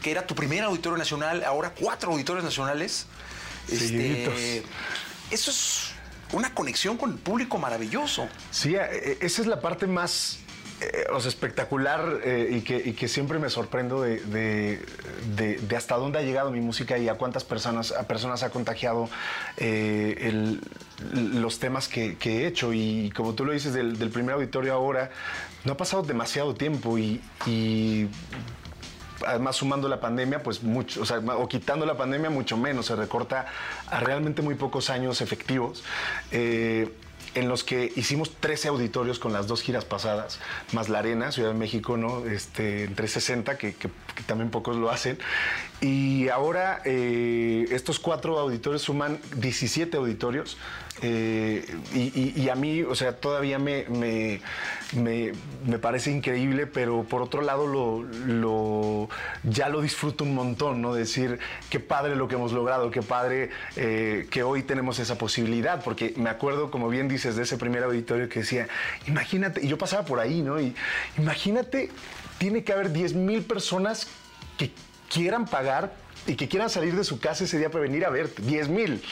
que 0.00 0.12
era 0.12 0.24
tu 0.24 0.36
primer 0.36 0.62
auditorio 0.62 0.96
nacional, 0.96 1.42
ahora 1.42 1.74
cuatro 1.74 2.12
auditorios 2.12 2.44
nacionales. 2.44 3.06
Este, 3.68 4.62
eso 5.32 5.50
es 5.50 5.91
una 6.32 6.54
conexión 6.54 6.96
con 6.96 7.12
el 7.12 7.18
público 7.18 7.58
maravilloso. 7.58 8.28
Sí, 8.50 8.74
eh, 8.74 9.18
esa 9.20 9.42
es 9.42 9.46
la 9.46 9.60
parte 9.60 9.86
más 9.86 10.38
eh, 10.80 11.04
espectacular 11.26 12.20
eh, 12.24 12.48
y, 12.58 12.60
que, 12.62 12.94
que 12.94 13.06
siempre 13.06 13.38
me 13.38 13.48
sorprendo 13.50 14.02
de, 14.02 14.18
de- 15.36 15.76
hasta 15.76 15.96
dónde 15.96 16.18
ha 16.18 16.22
llegado 16.22 16.50
mi 16.50 16.60
música 16.60 16.98
y 16.98 17.08
a 17.08 17.14
cuántas 17.14 17.44
personas, 17.44 17.92
a 17.92 18.08
personas 18.08 18.42
ha 18.42 18.50
contagiado 18.50 19.08
eh, 19.58 20.58
los 21.14 21.58
temas 21.58 21.88
que, 21.88 22.16
he 22.20 22.46
hecho. 22.46 22.72
Y 22.72 23.10
como 23.14 23.34
tú 23.34 23.44
lo 23.44 23.52
dices, 23.52 23.74
del, 23.74 23.96
primer 24.10 24.34
auditorio 24.34 24.74
ahora, 24.74 25.10
no 25.64 25.72
ha 25.72 25.76
pasado 25.76 26.02
demasiado 26.02 26.54
tiempo 26.54 26.98
y 26.98 27.20
además 29.26 29.56
sumando 29.56 29.88
la 29.88 30.00
pandemia, 30.00 30.42
pues 30.42 30.62
mucho, 30.62 31.02
o 31.02 31.48
quitando 31.48 31.86
la 31.86 31.96
pandemia, 31.96 32.30
mucho 32.30 32.56
menos, 32.56 32.86
se 32.86 32.96
recorta 32.96 33.46
a 33.88 34.00
realmente 34.00 34.42
muy 34.42 34.54
pocos 34.54 34.90
años 34.90 35.20
efectivos. 35.20 35.82
eh, 36.30 36.92
en 37.34 37.48
los 37.48 37.64
que 37.64 37.90
hicimos 37.96 38.30
13 38.40 38.68
auditorios 38.68 39.18
con 39.18 39.32
las 39.32 39.46
dos 39.46 39.62
giras 39.62 39.86
pasadas, 39.86 40.38
más 40.72 40.90
la 40.90 40.98
Arena, 40.98 41.32
Ciudad 41.32 41.48
de 41.48 41.54
México, 41.58 41.96
¿no? 41.96 42.26
Este, 42.26 42.84
en 42.84 42.94
360, 42.94 43.56
que, 43.56 43.74
que- 43.74 43.88
que 43.88 44.22
también 44.26 44.50
pocos 44.50 44.76
lo 44.76 44.90
hacen. 44.90 45.18
Y 45.80 46.28
ahora 46.28 46.82
eh, 46.84 47.64
estos 47.70 47.98
cuatro 48.00 48.38
auditorios 48.38 48.82
suman 48.82 49.18
17 49.36 49.96
auditorios. 49.96 50.58
Eh, 51.02 51.64
y, 51.94 52.48
a 52.48 52.54
mí, 52.54 52.82
o 52.82 52.94
sea, 52.94 53.16
todavía 53.16 53.58
me, 53.58 53.84
me, 53.88 54.40
me- 54.94 55.32
me 55.66 55.78
parece 55.78 56.10
increíble, 56.10 56.66
pero 56.66 57.02
por 57.04 57.22
otro 57.22 57.42
lado 57.42 57.66
lo, 57.66 58.02
lo- 58.02 59.08
ya 59.42 59.68
lo 59.68 59.80
disfruto 59.82 60.24
un 60.24 60.34
montón, 60.34 60.80
¿no? 60.80 60.94
Decir, 60.94 61.38
qué 61.70 61.80
padre 61.80 62.14
lo 62.14 62.28
que 62.28 62.36
hemos 62.36 62.52
logrado, 62.52 62.90
qué 62.90 63.02
padre 63.02 63.50
eh, 63.76 64.26
que 64.30 64.42
hoy 64.42 64.62
tenemos 64.62 64.98
esa 65.00 65.18
posibilidad, 65.18 65.82
porque 65.82 66.14
me 66.16 66.30
acuerdo, 66.30 66.70
como 66.70 66.88
bien 66.88 67.08
dices, 67.08 67.34
de 67.36 67.42
ese 67.42 67.56
primer 67.58 67.82
auditorio 67.82 68.28
que 68.28 68.40
decía, 68.40 68.68
imagínate, 69.06 69.64
y 69.64 69.68
yo 69.68 69.78
pasaba 69.78 70.04
por 70.04 70.20
ahí, 70.20 70.40
¿no? 70.42 70.60
Y 70.60 70.74
imagínate, 71.18 71.90
tiene 72.38 72.62
que 72.64 72.72
haber 72.72 72.92
10 72.92 73.14
mil 73.14 73.42
personas 73.42 74.06
que 74.56 74.70
quieran 75.12 75.46
pagar 75.46 75.94
y 76.26 76.34
que 76.36 76.48
quieran 76.48 76.70
salir 76.70 76.94
de 76.94 77.04
su 77.04 77.18
casa 77.20 77.44
ese 77.44 77.58
día 77.58 77.70
para 77.70 77.82
venir 77.82 78.04
a 78.04 78.10
verte. 78.10 78.42
10 78.42 78.68
mil. 78.68 79.02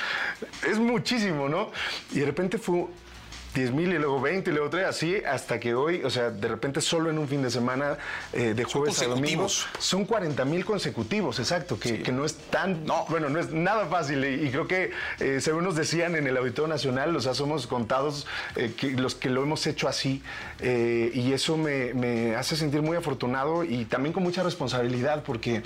Es 0.69 0.79
muchísimo, 0.79 1.49
¿no? 1.49 1.71
Y 2.13 2.21
de 2.21 2.27
repente 2.27 2.59
fue 2.59 2.87
10 3.55 3.73
mil 3.73 3.93
y 3.93 3.99
luego 3.99 4.21
20 4.21 4.49
y 4.49 4.53
luego 4.53 4.71
3, 4.71 4.87
así 4.87 5.17
hasta 5.17 5.59
que 5.59 5.75
hoy, 5.75 6.03
o 6.05 6.11
sea, 6.11 6.31
de 6.31 6.47
repente 6.47 6.81
solo 6.81 7.11
en 7.11 7.19
un 7.19 7.27
fin 7.27 7.43
de 7.43 7.51
semana, 7.51 7.99
eh, 8.33 8.55
de 8.55 8.63
jueves 8.63 9.03
a 9.03 9.07
domingo, 9.07 9.49
son 9.49 10.05
40 10.05 10.45
mil 10.45 10.65
consecutivos, 10.65 11.41
exacto, 11.41 11.77
que, 11.79 12.01
que 12.03 12.13
no 12.13 12.25
es 12.25 12.37
tan, 12.37 12.85
No. 12.85 13.07
bueno, 13.09 13.29
no 13.29 13.41
es 13.41 13.51
nada 13.51 13.87
fácil. 13.87 14.25
Y, 14.25 14.47
y 14.47 14.51
creo 14.51 14.69
que, 14.69 14.93
eh, 15.19 15.41
según 15.41 15.65
nos 15.65 15.75
decían 15.75 16.15
en 16.15 16.29
el 16.29 16.37
Auditorio 16.37 16.69
Nacional, 16.69 17.17
o 17.17 17.21
sea, 17.21 17.35
somos 17.35 17.67
contados 17.67 18.27
eh, 18.55 18.73
que, 18.77 18.93
los 18.93 19.17
que 19.17 19.31
lo 19.31 19.43
hemos 19.43 19.67
hecho 19.67 19.89
así. 19.89 20.23
y 20.63 21.33
eso 21.33 21.57
me, 21.57 21.93
me 21.95 22.37
hace 22.37 22.55
sentir 22.55 22.83
muy 22.83 22.97
afortunado 22.97 23.65
y 23.65 23.85
también 23.85 24.13
con 24.13 24.23
mucha 24.23 24.43
responsabilidad, 24.45 25.25
porque 25.25 25.63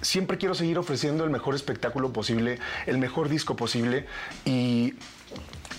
siempre 0.00 0.38
quiero 0.38 0.54
seguir 0.54 0.78
ofreciendo 0.78 1.24
el 1.24 1.30
mejor 1.30 1.54
espectáculo 1.54 2.12
posible, 2.12 2.58
el 2.86 2.98
mejor 2.98 3.28
disco 3.28 3.56
posible 3.56 4.06
y, 4.44 4.94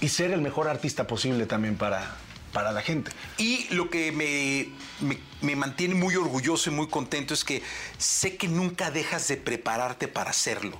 y 0.01 0.09
ser 0.09 0.31
el 0.31 0.41
mejor 0.41 0.67
artista 0.67 1.07
posible 1.07 1.45
también 1.45 1.75
para, 1.75 2.15
para 2.51 2.71
la 2.71 2.81
gente. 2.81 3.11
Y 3.37 3.67
lo 3.73 3.89
que 3.89 4.11
me, 4.11 4.69
me, 5.05 5.19
me, 5.41 5.55
mantiene 5.55 5.95
muy 5.95 6.15
orgulloso 6.15 6.69
y 6.69 6.73
muy 6.73 6.87
contento 6.87 7.33
es 7.33 7.43
que 7.43 7.61
sé 7.97 8.37
que 8.37 8.47
nunca 8.47 8.91
dejas 8.91 9.27
de 9.27 9.37
prepararte 9.37 10.07
para 10.07 10.31
hacerlo. 10.31 10.77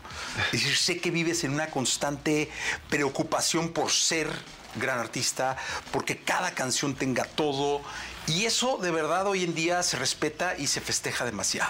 Es 0.47 0.63
decir, 0.63 0.75
sé 0.75 0.99
que 0.99 1.11
vives 1.11 1.43
en 1.43 1.53
una 1.53 1.67
constante 1.67 2.49
preocupación 2.89 3.69
por 3.69 3.91
ser 3.91 4.29
gran 4.75 4.99
artista, 4.99 5.57
porque 5.91 6.17
cada 6.17 6.51
canción 6.51 6.95
tenga 6.95 7.23
todo. 7.23 7.81
Y 8.27 8.45
eso 8.45 8.77
de 8.77 8.91
verdad 8.91 9.27
hoy 9.27 9.43
en 9.43 9.55
día 9.55 9.81
se 9.83 9.97
respeta 9.97 10.55
y 10.57 10.67
se 10.67 10.81
festeja 10.81 11.25
demasiado. 11.25 11.69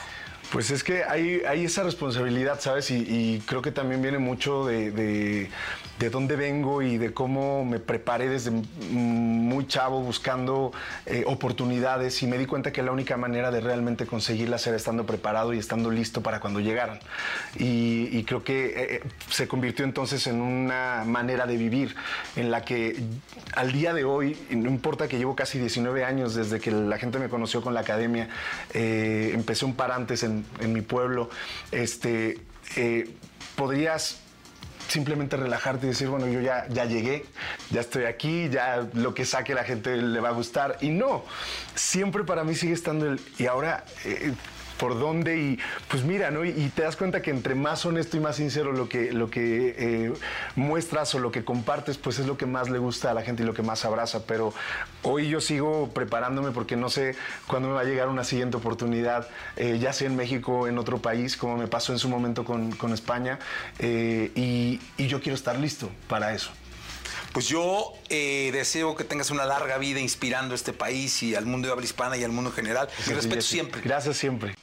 Pues 0.51 0.71
es 0.71 0.83
que 0.83 1.03
hay, 1.03 1.41
hay 1.47 1.65
esa 1.65 1.83
responsabilidad, 1.83 2.59
¿sabes? 2.59 2.89
Y, 2.89 2.95
y, 2.97 3.43
creo 3.45 3.61
que 3.61 3.71
también 3.71 4.01
viene 4.01 4.17
mucho 4.17 4.65
de, 4.65 4.89
de, 4.91 5.49
de, 5.99 6.09
dónde 6.09 6.35
vengo 6.35 6.81
y 6.81 6.97
de 6.97 7.13
cómo 7.13 7.65
me 7.65 7.79
preparé 7.79 8.29
desde 8.29 8.51
muy 8.91 9.67
chavo 9.67 10.01
buscando 10.01 10.71
eh, 11.05 11.23
oportunidades 11.27 12.23
y 12.23 12.27
me 12.27 12.37
di 12.37 12.45
cuenta 12.45 12.71
que 12.71 12.81
la 12.81 12.91
única 12.91 13.17
manera 13.17 13.51
de 13.51 13.61
realmente 13.61 14.05
conseguirlas 14.05 14.65
era 14.67 14.77
estando 14.77 15.05
preparado 15.05 15.53
y 15.53 15.59
estando 15.59 15.91
listo 15.91 16.21
para 16.21 16.39
cuando 16.39 16.59
llegaran. 16.59 16.99
Y, 17.57 18.23
creo 18.23 18.43
que 18.43 18.73
eh, 18.75 19.01
se 19.29 19.47
convirtió 19.47 19.85
entonces 19.85 20.27
en 20.27 20.41
una 20.41 21.03
manera 21.05 21.45
de 21.45 21.57
vivir 21.57 21.95
en 22.35 22.51
la 22.51 22.61
que 22.63 23.01
al 23.55 23.71
día 23.71 23.93
de 23.93 24.03
hoy, 24.03 24.37
no 24.51 24.69
importa 24.69 25.07
que 25.07 25.17
llevo 25.17 25.35
casi 25.35 25.57
19 25.57 26.03
años 26.03 26.35
desde 26.35 26.59
que 26.59 26.71
la 26.71 26.97
gente 26.97 27.17
me 27.17 27.29
conoció 27.29 27.61
con 27.61 27.73
la 27.73 27.79
academia, 27.79 28.29
eh, 28.73 29.31
empecé 29.33 29.65
un 29.65 29.73
par 29.73 29.91
antes 29.91 30.23
en 30.23 30.39
en, 30.59 30.73
mi 30.73 30.81
pueblo, 30.81 31.29
este, 31.71 32.39
eh, 32.75 33.09
podrías 33.55 34.21
simplemente 34.89 35.37
relajarte 35.37 35.85
y 35.85 35.89
decir, 35.89 36.07
bueno, 36.09 36.27
yo 36.27 36.41
ya, 36.41 36.67
ya 36.69 36.85
llegué, 36.85 37.25
ya 37.71 37.81
estoy 37.81 38.05
aquí, 38.05 38.49
ya 38.49 38.87
lo 38.93 39.13
que 39.13 39.25
saque 39.25 39.53
la 39.53 39.63
gente 39.63 39.95
le 39.97 40.19
va 40.19 40.29
a 40.29 40.33
gustar. 40.33 40.77
Y 40.81 40.89
no, 40.89 41.23
siempre 41.75 42.23
para 42.23 42.43
mí 42.43 42.55
sigue 42.55 42.73
estando 42.73 43.05
el... 43.07 43.21
Y 43.37 43.45
ahora... 43.45 43.85
Eh, 44.05 44.33
por 44.79 44.97
dónde 44.97 45.37
y 45.37 45.59
pues 45.89 46.03
mira, 46.03 46.31
¿no? 46.31 46.45
Y, 46.45 46.49
y, 46.49 46.69
te 46.69 46.83
das 46.83 46.95
cuenta 46.95 47.21
que 47.21 47.29
entre 47.29 47.53
más 47.53 47.85
honesto 47.85 48.17
y 48.17 48.19
más 48.21 48.37
sincero 48.37 48.71
lo 48.71 48.89
que, 48.89 49.11
lo 49.11 49.29
que 49.29 49.75
eh, 49.77 50.13
muestras 50.55 51.13
o 51.13 51.19
lo 51.19 51.31
que 51.31 51.43
compartes, 51.43 51.97
pues 51.97 52.17
es 52.17 52.25
lo 52.25 52.37
que 52.37 52.45
más 52.45 52.69
le 52.69 52.79
gusta 52.79 53.11
a 53.11 53.13
la 53.13 53.21
gente 53.21 53.43
y 53.43 53.45
lo 53.45 53.53
que 53.53 53.61
más 53.61 53.85
abraza. 53.85 54.23
Pero 54.25 54.53
hoy 55.03 55.29
yo 55.29 55.41
sigo 55.41 55.89
preparándome 55.93 56.51
porque 56.51 56.75
no 56.77 56.89
sé 56.89 57.15
cuándo 57.45 57.67
me 57.67 57.75
va 57.75 57.81
a 57.81 57.83
llegar 57.83 58.07
una 58.07 58.23
siguiente 58.23 58.57
oportunidad, 58.57 59.27
eh, 59.57 59.77
ya 59.79 59.93
sea 59.93 60.07
en 60.07 60.15
México 60.15 60.59
o 60.59 60.67
en 60.67 60.77
otro 60.77 60.99
país, 60.99 61.35
como 61.35 61.57
me 61.57 61.67
pasó 61.67 61.91
en 61.91 61.99
su 61.99 62.09
momento 62.09 62.45
con, 62.45 62.71
con 62.71 62.93
España, 62.93 63.37
eh, 63.79 64.31
y, 64.33 64.79
y 64.97 65.07
yo 65.07 65.21
quiero 65.21 65.35
estar 65.35 65.59
listo 65.59 65.89
para 66.07 66.33
eso. 66.33 66.51
Pues 67.33 67.47
yo 67.47 67.93
eh, 68.09 68.49
deseo 68.53 68.95
que 68.95 69.03
tengas 69.03 69.29
una 69.29 69.45
larga 69.45 69.77
vida 69.77 69.99
inspirando 69.99 70.53
a 70.53 70.55
este 70.55 70.73
país 70.73 71.21
y 71.21 71.35
al 71.35 71.45
mundo 71.45 71.67
de 71.67 71.73
habla 71.73 71.85
hispana 71.85 72.17
y 72.17 72.23
al 72.23 72.31
mundo 72.31 72.49
en 72.49 72.55
general. 72.55 72.89
Mi 73.07 73.13
respeto 73.13 73.41
siempre. 73.41 73.81
Gracias 73.81 74.17
siempre. 74.17 74.55